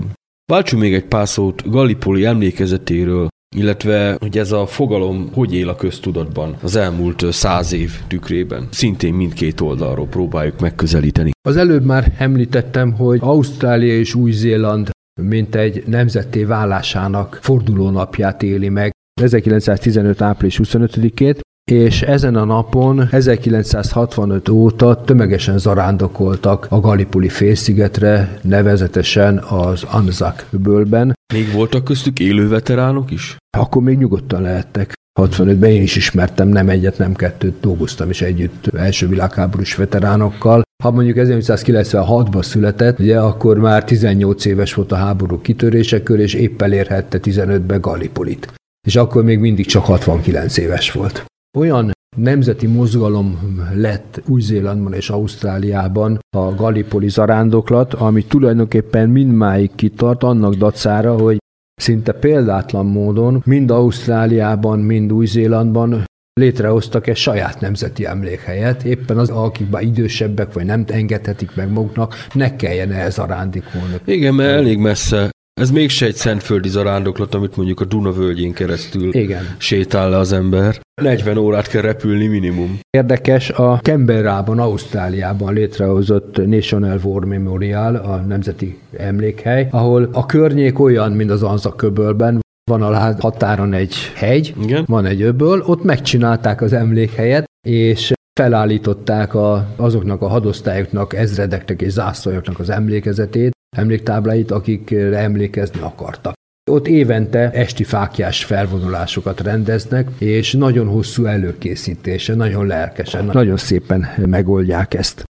Váltsunk 0.52 0.82
még 0.82 0.94
egy 0.94 1.06
pár 1.06 1.28
szót 1.28 1.70
Gallipoli 1.70 2.26
emlékezetéről, 2.26 3.28
illetve 3.56 4.18
hogy 4.20 4.38
ez 4.38 4.52
a 4.52 4.66
fogalom 4.66 5.30
hogy 5.34 5.54
él 5.54 5.70
a 5.70 5.76
köztudatban 5.76 6.56
az 6.62 6.76
elmúlt 6.76 7.26
száz 7.32 7.74
év 7.74 7.92
tükrében. 8.08 8.68
Szintén 8.72 9.14
mindkét 9.14 9.62
oldalról 9.62 10.08
próbáljuk 10.08 10.60
megközelíteni. 10.60 11.32
Az 11.48 11.58
előbb 11.58 11.84
már 11.84 12.14
említettem, 12.18 12.94
hogy 12.94 13.20
Ausztrália 13.22 13.94
és 13.94 14.16
Új-Zéland 14.16 14.90
mint 15.22 15.56
egy 15.56 15.84
nemzetté 15.88 16.44
válásának 16.44 17.40
fordulónapját 17.42 18.44
éli 18.44 18.70
meg 18.70 18.92
1915. 19.22 20.22
április 20.22 20.60
25-ét, 20.64 21.40
és 21.72 22.02
ezen 22.02 22.36
a 22.36 22.44
napon 22.44 23.08
1965 23.12 24.50
óta 24.50 25.02
tömegesen 25.02 25.58
zarándokoltak 25.58 26.68
a 26.70 26.80
Gallipoli 26.80 27.30
félszigetre, 27.30 28.40
nevezetesen 28.42 29.38
az 29.38 29.84
Anzac 29.84 30.46
öbölben. 30.52 31.18
Még 31.34 31.52
voltak 31.52 31.84
köztük 31.84 32.20
élő 32.20 32.48
veteránok 32.48 33.12
is? 33.12 33.38
Akkor 33.58 33.82
még 33.82 33.98
nyugodtan 33.98 34.42
lehettek. 34.42 34.94
65-ben 35.22 35.70
én 35.70 35.82
is 35.82 35.96
ismertem, 35.96 36.48
nem 36.48 36.70
egyet, 36.70 36.98
nem 36.98 37.16
kettőt, 37.16 37.60
dolgoztam 37.60 38.10
is 38.10 38.22
együtt 38.22 38.68
első 38.68 39.08
világháborús 39.08 39.76
veteránokkal. 39.76 40.62
Ha 40.84 40.92
mondjuk 40.92 41.18
1996-ban 41.20 42.44
született, 42.44 43.00
ugye 43.00 43.20
akkor 43.20 43.58
már 43.58 43.84
18 43.84 44.46
éves 44.46 44.74
volt 44.74 44.92
a 44.92 44.96
háború 44.96 45.42
kitörésekor, 45.42 46.20
és 46.20 46.34
épp 46.34 46.62
elérhette 46.62 47.20
15-ben 47.22 47.82
Gallipolit. 47.82 48.54
És 48.88 48.96
akkor 48.96 49.24
még 49.24 49.40
mindig 49.40 49.66
csak 49.66 49.86
69 49.86 50.58
éves 50.58 50.92
volt. 50.92 51.26
Olyan 51.58 51.92
nemzeti 52.22 52.68
mozgalom 52.68 53.40
lett 53.74 54.22
Új-Zélandban 54.28 54.94
és 54.94 55.10
Ausztráliában 55.10 56.20
a 56.38 56.56
Gallipoli 56.56 57.10
zarándoklat, 57.10 57.94
ami 57.94 58.26
tulajdonképpen 58.26 59.10
mindmáig 59.10 59.76
kitart 59.76 60.24
annak 60.24 60.54
dacára, 60.54 61.18
hogy 61.18 61.38
szinte 61.76 62.12
példátlan 62.12 62.86
módon 62.86 63.42
mind 63.46 63.72
Ausztráliában, 63.72 64.80
mind 64.80 65.14
Új-Zélandban 65.14 66.04
létrehoztak 66.34 67.08
egy 67.08 67.16
saját 67.16 67.60
nemzeti 67.60 68.06
emlékhelyet, 68.06 68.84
éppen 68.84 69.18
az, 69.18 69.30
akik 69.30 69.70
már 69.70 69.82
idősebbek, 69.82 70.54
vagy 70.54 70.66
nem 70.66 70.84
engedhetik 70.88 71.56
meg 71.56 71.72
maguknak, 71.72 72.16
ne 72.34 72.56
kelljen 72.56 72.92
ehhez 72.92 73.14
zarándikolni. 73.14 73.96
Igen, 74.06 74.34
mert 74.34 74.58
elég 74.58 74.78
messze. 74.78 75.30
Ez 75.60 75.72
mégse 75.72 76.06
egy 76.06 76.16
szentföldi 76.16 76.70
zarándoklat, 76.70 77.34
amit 77.34 77.56
mondjuk 77.56 77.80
a 77.80 77.86
Duna 77.86 78.12
völgyén 78.12 78.54
keresztül 78.54 79.14
Igen. 79.14 79.56
sétál 79.58 80.10
le 80.10 80.18
az 80.18 80.32
ember. 80.32 80.80
40 81.02 81.38
órát 81.38 81.68
kell 81.68 81.82
repülni 81.82 82.28
minimum. 82.28 82.80
Érdekes, 82.90 83.50
a 83.50 83.80
Canberrában, 83.84 84.60
Ausztráliában 84.60 85.54
létrehozott 85.54 86.46
National 86.46 87.00
War 87.04 87.26
Memorial, 87.26 87.96
a 87.96 88.16
nemzeti 88.16 88.78
emlékhely, 88.98 89.68
ahol 89.72 90.10
a 90.12 90.26
környék 90.26 90.80
olyan, 90.80 91.12
mint 91.12 91.32
az 91.32 91.44
Anza 91.44 91.76
köbölben, 91.76 92.40
van 92.72 92.82
a 92.82 93.16
határon 93.20 93.74
egy 93.74 93.96
hegy, 94.16 94.54
Igen. 94.62 94.84
van 94.88 95.06
egy 95.06 95.22
öböl, 95.22 95.62
ott 95.66 95.84
megcsinálták 95.84 96.62
az 96.62 96.74
emlékhelyet, 96.74 97.46
és 97.68 98.14
felállították 98.40 99.34
a, 99.34 99.68
azoknak 99.76 100.22
a 100.22 100.28
hadosztályoknak, 100.28 101.14
ezredeknek 101.14 101.82
és 101.82 101.92
zászlójaknak 101.92 102.60
az 102.60 102.70
emlékezetét, 102.70 103.58
emléktábláit, 103.78 104.52
akikre 104.52 105.18
emlékezni 105.18 105.82
akartak. 105.82 106.34
Ott 106.72 106.88
évente 106.88 107.52
esti 107.52 107.84
fákjás 107.84 108.44
felvonulásokat 108.44 109.42
rendeznek, 109.42 110.08
és 110.18 110.54
nagyon 110.54 110.88
hosszú 110.88 111.26
előkészítése, 111.26 112.36
nagyon 112.36 112.68
lelkesen, 112.68 113.26
nagyon 113.26 113.58
szépen 113.58 114.08
megoldják 114.26 114.94
ezt. 114.94 115.24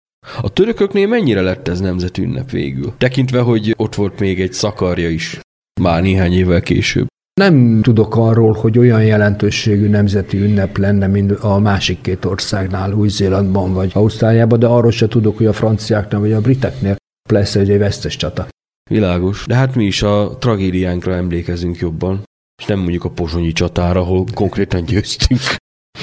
A 0.40 0.48
törököknél 0.48 1.06
mennyire 1.06 1.40
lett 1.40 1.68
ez 1.68 1.80
nemzetünnep 1.80 2.50
végül? 2.50 2.92
Tekintve, 2.98 3.40
hogy 3.40 3.74
ott 3.76 3.94
volt 3.94 4.18
még 4.18 4.40
egy 4.40 4.52
szakarja 4.52 5.08
is, 5.08 5.40
már 5.80 6.02
néhány 6.02 6.32
évvel 6.32 6.60
később. 6.60 7.06
Nem 7.40 7.82
tudok 7.82 8.16
arról, 8.16 8.52
hogy 8.52 8.78
olyan 8.78 9.04
jelentőségű 9.04 9.88
nemzeti 9.88 10.38
ünnep 10.38 10.76
lenne, 10.76 11.06
mint 11.06 11.30
a 11.30 11.58
másik 11.58 12.00
két 12.00 12.24
országnál, 12.24 12.92
Új-Zélandban 12.92 13.72
vagy 13.72 13.90
Ausztráliában, 13.94 14.58
de 14.58 14.66
arról 14.66 14.90
se 14.90 15.08
tudok, 15.08 15.36
hogy 15.36 15.46
a 15.46 15.52
franciáknál 15.52 16.20
vagy 16.20 16.32
a 16.32 16.40
briteknél 16.40 16.96
lesz 17.30 17.54
egy 17.54 17.78
vesztes 17.78 18.16
csata. 18.16 18.46
Világos. 18.90 19.44
De 19.46 19.54
hát 19.54 19.74
mi 19.74 19.84
is 19.84 20.02
a 20.02 20.36
tragédiánkra 20.38 21.14
emlékezünk 21.14 21.78
jobban, 21.78 22.22
és 22.62 22.66
nem 22.66 22.78
mondjuk 22.78 23.04
a 23.04 23.10
pozsonyi 23.10 23.52
csatára, 23.52 24.00
ahol 24.00 24.24
konkrétan 24.34 24.84
győztünk. 24.84 25.40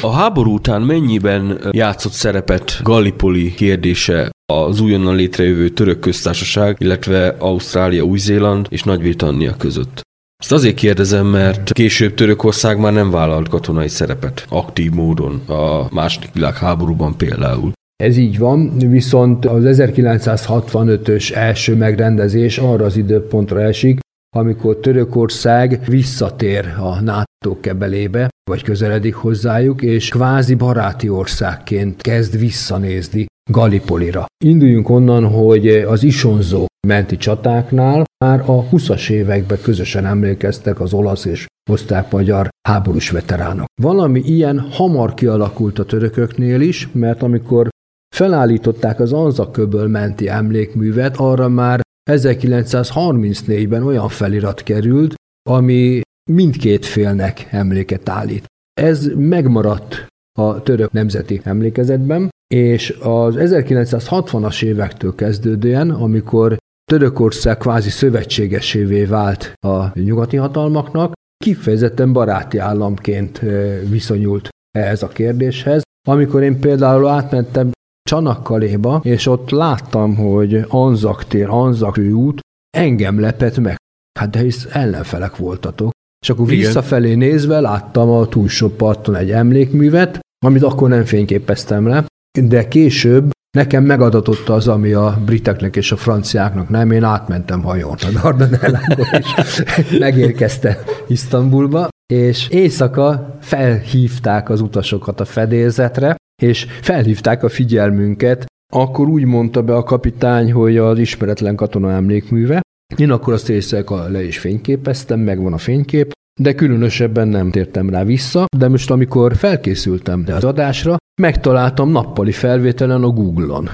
A 0.01 0.11
háború 0.11 0.53
után 0.53 0.81
mennyiben 0.81 1.67
játszott 1.71 2.11
szerepet 2.11 2.79
Gallipoli 2.83 3.53
kérdése 3.53 4.29
az 4.53 4.79
újonnan 4.79 5.15
létrejövő 5.15 5.69
török 5.69 5.99
köztársaság, 5.99 6.75
illetve 6.79 7.27
Ausztrália, 7.27 8.03
Új-Zéland 8.03 8.67
és 8.69 8.83
Nagy-Britannia 8.83 9.55
között? 9.55 10.01
Ezt 10.43 10.51
azért 10.51 10.75
kérdezem, 10.75 11.25
mert 11.25 11.73
később 11.73 12.13
Törökország 12.13 12.79
már 12.79 12.93
nem 12.93 13.11
vállalt 13.11 13.49
katonai 13.49 13.87
szerepet, 13.87 14.45
aktív 14.49 14.91
módon, 14.91 15.41
a 15.47 15.87
második 15.91 16.33
világháborúban 16.33 17.17
például. 17.17 17.71
Ez 18.03 18.17
így 18.17 18.37
van, 18.37 18.77
viszont 18.77 19.45
az 19.45 19.63
1965-ös 19.65 21.35
első 21.35 21.75
megrendezés 21.75 22.57
arra 22.57 22.85
az 22.85 22.97
időpontra 22.97 23.61
esik, 23.61 23.99
amikor 24.35 24.77
Törökország 24.77 25.79
visszatér 25.87 26.65
a 26.79 27.01
NATO 27.01 27.59
kebelébe, 27.59 28.29
vagy 28.49 28.63
közeledik 28.63 29.13
hozzájuk, 29.13 29.81
és 29.81 30.09
kvázi 30.09 30.55
baráti 30.55 31.09
országként 31.09 32.01
kezd 32.01 32.39
visszanézni 32.39 33.25
Galipolira. 33.51 34.25
Induljunk 34.45 34.89
onnan, 34.89 35.27
hogy 35.27 35.67
az 35.67 36.03
Isonzó 36.03 36.65
menti 36.87 37.17
csatáknál 37.17 38.03
már 38.25 38.39
a 38.39 38.63
20-as 38.63 39.09
években 39.09 39.57
közösen 39.61 40.05
emlékeztek 40.05 40.79
az 40.79 40.93
olasz 40.93 41.25
és 41.25 41.45
osztrák-magyar 41.71 42.49
háborús 42.67 43.09
veteránok. 43.09 43.65
Valami 43.81 44.19
ilyen 44.19 44.59
hamar 44.59 45.13
kialakult 45.13 45.79
a 45.79 45.85
törököknél 45.85 46.61
is, 46.61 46.89
mert 46.91 47.23
amikor 47.23 47.71
felállították 48.13 48.99
az 48.99 49.13
Anzaköböl 49.13 49.87
menti 49.87 50.29
emlékművet, 50.29 51.17
arra 51.17 51.49
már 51.49 51.81
1934-ben 52.11 53.83
olyan 53.83 54.09
felirat 54.09 54.63
került, 54.63 55.13
ami 55.49 56.01
mindkét 56.31 56.85
félnek 56.85 57.47
emléket 57.51 58.09
állít. 58.09 58.45
Ez 58.81 59.07
megmaradt 59.15 60.07
a 60.39 60.61
török 60.61 60.91
nemzeti 60.91 61.41
emlékezetben, 61.43 62.29
és 62.53 62.89
az 63.01 63.35
1960-as 63.37 64.63
évektől 64.63 65.15
kezdődően, 65.15 65.89
amikor 65.89 66.57
Törökország 66.91 67.57
kvázi 67.57 67.89
szövetségesévé 67.89 69.03
vált 69.03 69.53
a 69.65 69.99
nyugati 69.99 70.37
hatalmaknak, 70.37 71.13
kifejezetten 71.43 72.13
baráti 72.13 72.57
államként 72.57 73.41
viszonyult 73.89 74.49
ehhez 74.77 75.03
a 75.03 75.07
kérdéshez. 75.07 75.81
Amikor 76.07 76.43
én 76.43 76.59
például 76.59 77.07
átmentem 77.07 77.71
Csanakkaléba, 78.13 78.99
és 79.03 79.27
ott 79.27 79.49
láttam, 79.49 80.15
hogy 80.15 80.65
Anzak 80.67 81.23
tér, 81.23 81.49
Anzak 81.49 81.97
út, 81.97 82.39
engem 82.77 83.19
lepett 83.19 83.59
meg. 83.59 83.75
Hát 84.19 84.29
de 84.29 84.39
hisz 84.39 84.67
ellenfelek 84.71 85.35
voltatok. 85.37 85.91
És 86.21 86.29
akkor 86.29 86.51
Igen. 86.51 86.57
visszafelé 86.57 87.13
nézve 87.13 87.59
láttam 87.59 88.09
a 88.09 88.25
túlsó 88.25 88.69
parton 88.69 89.15
egy 89.15 89.31
emlékművet, 89.31 90.19
amit 90.45 90.63
akkor 90.63 90.89
nem 90.89 91.03
fényképeztem 91.05 91.87
le, 91.87 92.05
de 92.43 92.67
később 92.67 93.31
nekem 93.57 93.83
megadatott 93.83 94.49
az, 94.49 94.67
ami 94.67 94.91
a 94.91 95.21
briteknek 95.25 95.75
és 95.75 95.91
a 95.91 95.97
franciáknak 95.97 96.69
nem, 96.69 96.91
én 96.91 97.03
átmentem 97.03 97.61
hajón 97.61 97.95
a 98.01 98.19
Dardanellákon, 98.21 99.05
és 99.37 99.63
megérkeztem 99.99 100.75
Isztambulba, 101.07 101.87
és 102.13 102.49
éjszaka 102.49 103.37
felhívták 103.41 104.49
az 104.49 104.61
utasokat 104.61 105.19
a 105.19 105.25
fedélzetre, 105.25 106.15
és 106.41 106.65
felhívták 106.81 107.43
a 107.43 107.49
figyelmünket, 107.49 108.45
akkor 108.73 109.07
úgy 109.07 109.25
mondta 109.25 109.63
be 109.63 109.75
a 109.75 109.83
kapitány, 109.83 110.51
hogy 110.51 110.77
az 110.77 110.99
ismeretlen 110.99 111.55
katona 111.55 111.91
emlékműve. 111.91 112.61
Én 112.95 113.11
akkor 113.11 113.33
azt 113.33 113.49
éjszaka 113.49 114.07
le 114.07 114.23
is 114.23 114.37
fényképeztem, 114.37 115.19
megvan 115.19 115.53
a 115.53 115.57
fénykép, 115.57 116.11
de 116.41 116.55
különösebben 116.55 117.27
nem 117.27 117.51
tértem 117.51 117.89
rá 117.89 118.03
vissza, 118.03 118.45
de 118.57 118.67
most 118.67 118.91
amikor 118.91 119.35
felkészültem 119.35 120.23
az 120.27 120.43
adásra, 120.43 120.95
megtaláltam 121.21 121.89
nappali 121.89 122.31
felvételen 122.31 123.03
a 123.03 123.09
Google-on. 123.09 123.69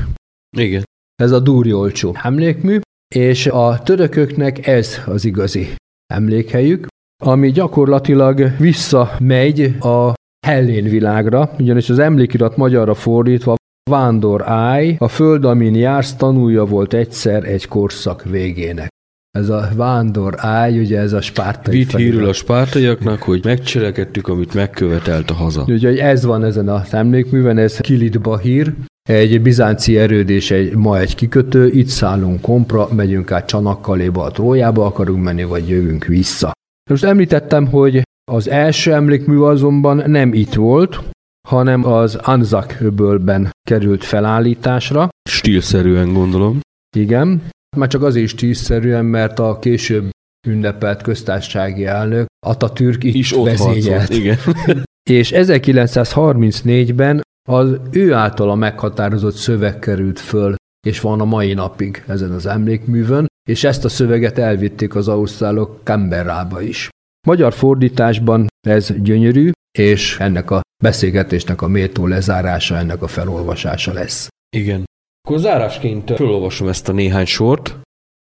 Igen. 0.57 0.83
Ez 1.15 1.31
a 1.31 1.39
dúri 1.39 1.73
olcsó 1.73 2.15
emlékmű, 2.23 2.79
és 3.15 3.47
a 3.47 3.79
törököknek 3.83 4.67
ez 4.67 5.01
az 5.05 5.25
igazi 5.25 5.67
emlékhelyük, 6.13 6.87
ami 7.23 7.51
gyakorlatilag 7.51 8.57
visszamegy 8.57 9.75
a 9.79 10.13
Hellén 10.47 10.83
világra, 10.83 11.51
ugyanis 11.59 11.89
az 11.89 11.99
emlékirat 11.99 12.57
magyarra 12.57 12.93
fordítva 12.93 13.55
Vándor 13.89 14.47
Áj, 14.47 14.95
a 14.99 15.07
föld, 15.07 15.45
amin 15.45 15.75
jársz, 15.75 16.15
tanulja 16.15 16.65
volt 16.65 16.93
egyszer 16.93 17.43
egy 17.43 17.67
korszak 17.67 18.23
végének. 18.23 18.89
Ez 19.37 19.49
a 19.49 19.69
vándor 19.75 20.33
áj, 20.37 20.79
ugye 20.79 20.99
ez 20.99 21.13
a 21.13 21.21
spártai 21.21 21.77
Vitt 21.77 21.95
hírül 21.95 22.27
a 22.27 22.33
spártaiaknak, 22.33 23.21
hogy 23.21 23.43
megcselekedtük, 23.43 24.27
amit 24.27 24.53
megkövetelt 24.53 25.29
a 25.29 25.33
haza. 25.33 25.65
Úgyhogy 25.67 25.97
ez 25.97 26.25
van 26.25 26.43
ezen 26.43 26.67
a 26.67 26.83
emlékműven, 26.91 27.57
ez 27.57 27.77
Kilit 27.77 28.21
Bahír, 28.21 28.73
egy 29.09 29.41
bizánci 29.41 29.97
erőd 29.97 30.29
és 30.29 30.51
egy, 30.51 30.75
ma 30.75 30.99
egy 30.99 31.15
kikötő, 31.15 31.67
itt 31.67 31.87
szállunk 31.87 32.41
kompra, 32.41 32.87
megyünk 32.95 33.31
át 33.31 33.47
Csanakkaléba, 33.47 34.23
a 34.23 34.31
Trójába 34.31 34.85
akarunk 34.85 35.23
menni, 35.23 35.43
vagy 35.43 35.69
jövünk 35.69 36.05
vissza. 36.05 36.51
Most 36.89 37.03
említettem, 37.03 37.67
hogy 37.67 38.01
az 38.29 38.49
első 38.49 38.93
emlékmű 38.93 39.37
azonban 39.37 40.09
nem 40.09 40.33
itt 40.33 40.53
volt, 40.53 40.99
hanem 41.47 41.85
az 41.85 42.15
Anzak 42.15 42.77
öbölben 42.81 43.49
került 43.69 44.03
felállításra. 44.03 45.09
Stílszerűen 45.29 46.13
gondolom. 46.13 46.59
Igen, 46.95 47.41
már 47.77 47.87
csak 47.87 48.03
azért 48.03 48.25
is 48.25 48.31
stílszerűen, 48.31 49.05
mert 49.05 49.39
a 49.39 49.59
később 49.59 50.09
ünnepelt 50.47 51.01
köztársasági 51.01 51.85
elnök 51.85 52.25
Atatürk 52.45 53.03
itt 53.03 53.13
is 53.13 53.37
ott 53.37 53.45
vezényelt. 53.45 54.09
igen. 54.09 54.37
És 55.09 55.31
1934-ben 55.35 57.21
az 57.49 57.79
ő 57.91 58.13
általa 58.13 58.55
meghatározott 58.55 59.35
szöveg 59.35 59.79
került 59.79 60.19
föl, 60.19 60.55
és 60.87 60.99
van 60.99 61.21
a 61.21 61.25
mai 61.25 61.53
napig 61.53 62.03
ezen 62.07 62.31
az 62.31 62.45
emlékművön, 62.45 63.25
és 63.49 63.63
ezt 63.63 63.85
a 63.85 63.89
szöveget 63.89 64.37
elvitték 64.37 64.95
az 64.95 65.07
ausztrálok 65.07 65.79
Canberrába 65.83 66.61
is. 66.61 66.89
Magyar 67.29 67.53
fordításban 67.53 68.47
ez 68.67 68.93
gyönyörű, 69.01 69.51
és 69.77 70.17
ennek 70.19 70.51
a 70.51 70.61
beszélgetésnek 70.83 71.61
a 71.61 71.67
méltó 71.67 72.07
lezárása, 72.07 72.77
ennek 72.77 73.01
a 73.01 73.07
felolvasása 73.07 73.93
lesz. 73.93 74.27
Igen. 74.55 74.83
Akkor 75.21 75.39
zárásként 75.39 76.15
felolvasom 76.15 76.67
ezt 76.67 76.89
a 76.89 76.91
néhány 76.91 77.25
sort. 77.25 77.77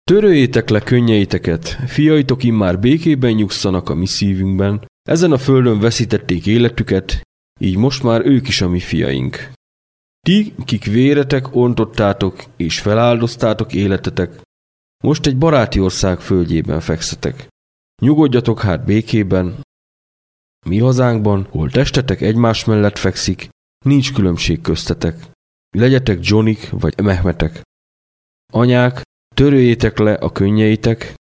Töröljétek 0.04 0.70
le 0.70 0.80
könnyeiteket, 0.80 1.68
fiaitok 1.68 2.44
immár 2.44 2.80
békében 2.80 3.32
nyugszanak 3.32 3.90
a 3.90 3.94
mi 3.94 4.06
szívünkben, 4.06 4.86
ezen 5.10 5.32
a 5.32 5.38
földön 5.38 5.80
veszítették 5.80 6.46
életüket, 6.46 7.22
így 7.60 7.78
most 7.78 8.04
már 8.04 8.26
ők 8.26 8.48
is 8.48 8.62
a 8.62 8.70
mi 8.70 8.80
fiaink. 8.80 9.52
Ti, 10.20 10.54
kik 10.66 10.86
véretek, 10.86 11.56
ontottátok 11.56 12.44
és 12.58 12.80
feláldoztátok 12.80 13.74
életetek, 13.74 14.42
most 15.04 15.26
egy 15.26 15.38
baráti 15.38 15.80
ország 15.80 16.20
földjében 16.20 16.80
fekszetek. 16.80 17.48
Nyugodjatok 18.00 18.62
hát 18.62 18.86
békében, 18.86 19.62
mi 20.66 20.80
hazánkban, 20.80 21.48
hol 21.50 21.70
testetek 21.70 22.22
egymás 22.22 22.66
mellett 22.66 22.98
fekszik, 22.98 23.50
nincs 23.86 24.14
különbség 24.14 24.62
köztetek. 24.62 25.32
Legyetek 25.78 26.18
Johnik 26.22 26.70
vagy 26.70 27.02
Mehmetek. 27.04 27.62
Anyák, 28.54 29.02
törőjétek 29.36 29.98
le 29.98 30.14
a 30.14 30.32
könnyeitek, 30.32 31.14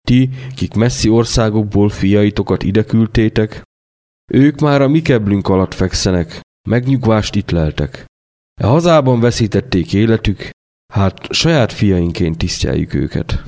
ti, 0.00 0.30
kik 0.54 0.74
messzi 0.74 1.08
országokból 1.08 1.88
fiaitokat 1.88 2.62
ide 2.62 2.84
küldtétek, 2.84 3.62
ők 4.32 4.60
már 4.60 4.82
a 4.82 4.88
mi 4.88 5.02
keblünk 5.02 5.48
alatt 5.48 5.74
fekszenek, 5.74 6.40
megnyugvást 6.68 7.34
itt 7.34 7.50
leltek. 7.50 8.04
E 8.60 8.66
hazában 8.66 9.20
veszítették 9.20 9.92
életük, 9.92 10.50
hát 10.92 11.32
saját 11.32 11.72
fiainként 11.72 12.38
tisztjeljük 12.38 12.94
őket. 12.94 13.42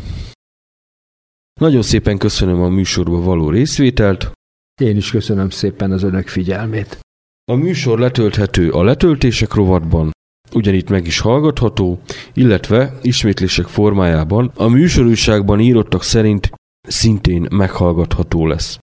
Nagyon 1.61 1.83
szépen 1.83 2.19
köszönöm 2.19 2.63
a 2.63 2.69
műsorba 2.69 3.21
való 3.21 3.51
részvételt. 3.51 4.33
Én 4.81 4.97
is 4.97 5.11
köszönöm 5.11 5.51
szépen 5.51 5.93
az 5.93 6.03
önök 6.03 6.29
figyelmét. 6.29 6.99
A 7.45 7.55
műsor 7.55 7.99
letölthető 7.99 8.71
a 8.71 8.83
letöltések 8.83 9.55
rovatban, 9.55 10.11
ugyanitt 10.53 10.89
meg 10.89 11.07
is 11.07 11.19
hallgatható, 11.19 12.01
illetve 12.33 12.99
ismétlések 13.03 13.67
formájában 13.67 14.53
a 14.55 14.69
műsorúságban 14.69 15.61
írottak 15.61 16.03
szerint 16.03 16.51
szintén 16.89 17.47
meghallgatható 17.51 18.47
lesz. 18.47 18.79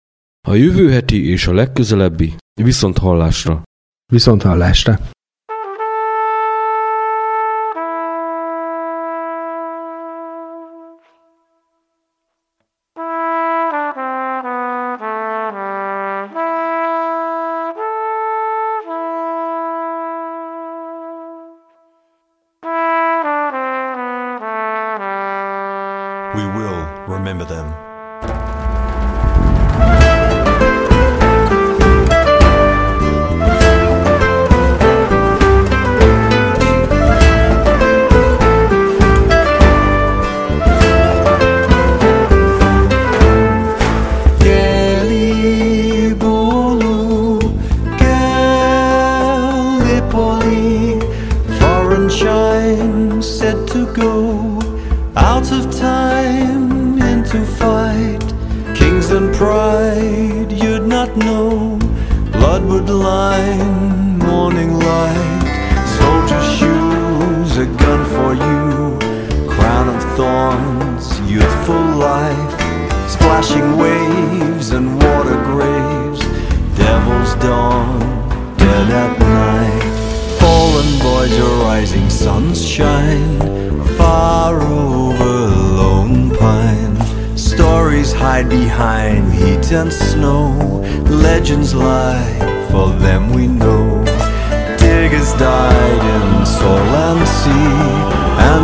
A 0.47 0.53
jövő 0.53 0.91
heti 0.91 1.30
és 1.30 1.47
a 1.47 1.53
legközelebbi 1.53 2.36
viszont 2.61 2.97
hallásra. 2.97 3.63
Viszont 4.11 4.41
hallásra. 4.41 4.99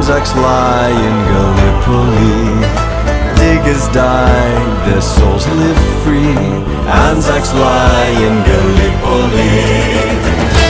Anzacs 0.04 0.36
lie 0.36 0.90
in 0.90 1.18
Gallipoli. 1.32 2.60
Diggers 3.38 3.88
died, 3.94 4.86
their 4.86 5.02
souls 5.02 5.48
live 5.48 5.78
free. 6.04 6.36
Anzacs 6.92 7.54
lie 7.54 8.10
in 8.10 8.44
Gallipoli. 8.44 10.63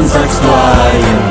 transact 0.00 0.32
flying. 0.32 1.29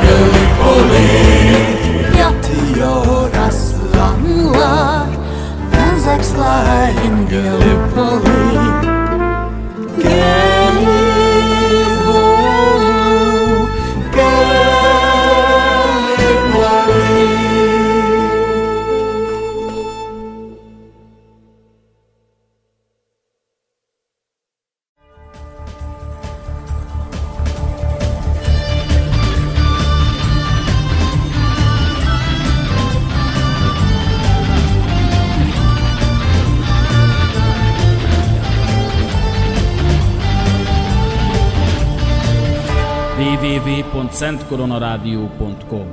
www.szentkoronarádió.com 45.04 45.86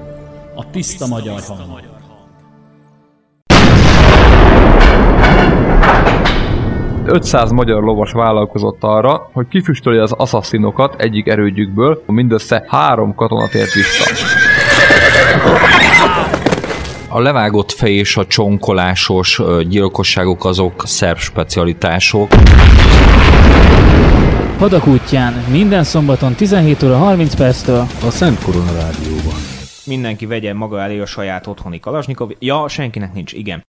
A 0.56 0.70
tiszta 0.70 1.08
magyar 1.08 1.40
hang. 1.48 1.60
Ö 7.06 7.14
500 7.14 7.52
magyar 7.52 7.84
lovas 7.84 8.12
vállalkozott 8.12 8.84
arra, 8.84 9.30
hogy 9.34 9.48
kifüstölje 9.48 10.02
az 10.02 10.12
assasszinokat 10.12 11.02
egyik 11.02 11.28
erődjükből, 11.28 12.04
mindössze 12.06 12.66
három 12.68 13.16
katona 13.16 13.48
tért 13.48 13.74
vissza. 13.74 14.14
A 17.10 17.20
levágott 17.20 17.72
fej 17.72 17.94
és 17.94 18.18
a 18.18 18.26
csonkolásos 18.26 19.42
gyilkosságok 19.68 20.46
azok 20.46 20.84
szerb 20.86 21.18
specialitások. 21.18 22.28
Hadak 24.58 24.88
útján 24.88 25.34
minden 25.52 25.84
szombaton 25.84 26.34
17 26.34 26.84
óra 26.84 26.98
30 26.98 27.36
perctől 27.36 27.80
A 27.80 28.10
Szent 28.10 28.44
Korona 28.44 28.72
Rádióban. 28.72 29.34
Mindenki 29.86 30.26
vegye 30.26 30.54
maga 30.54 30.82
elé 30.82 31.00
a 31.00 31.06
saját 31.06 31.48
otthoni 31.48 31.80
kalasnyikov. 31.80 32.32
Ja, 32.40 32.68
senkinek 32.68 33.14
nincs, 33.14 33.34
igen. 33.34 33.66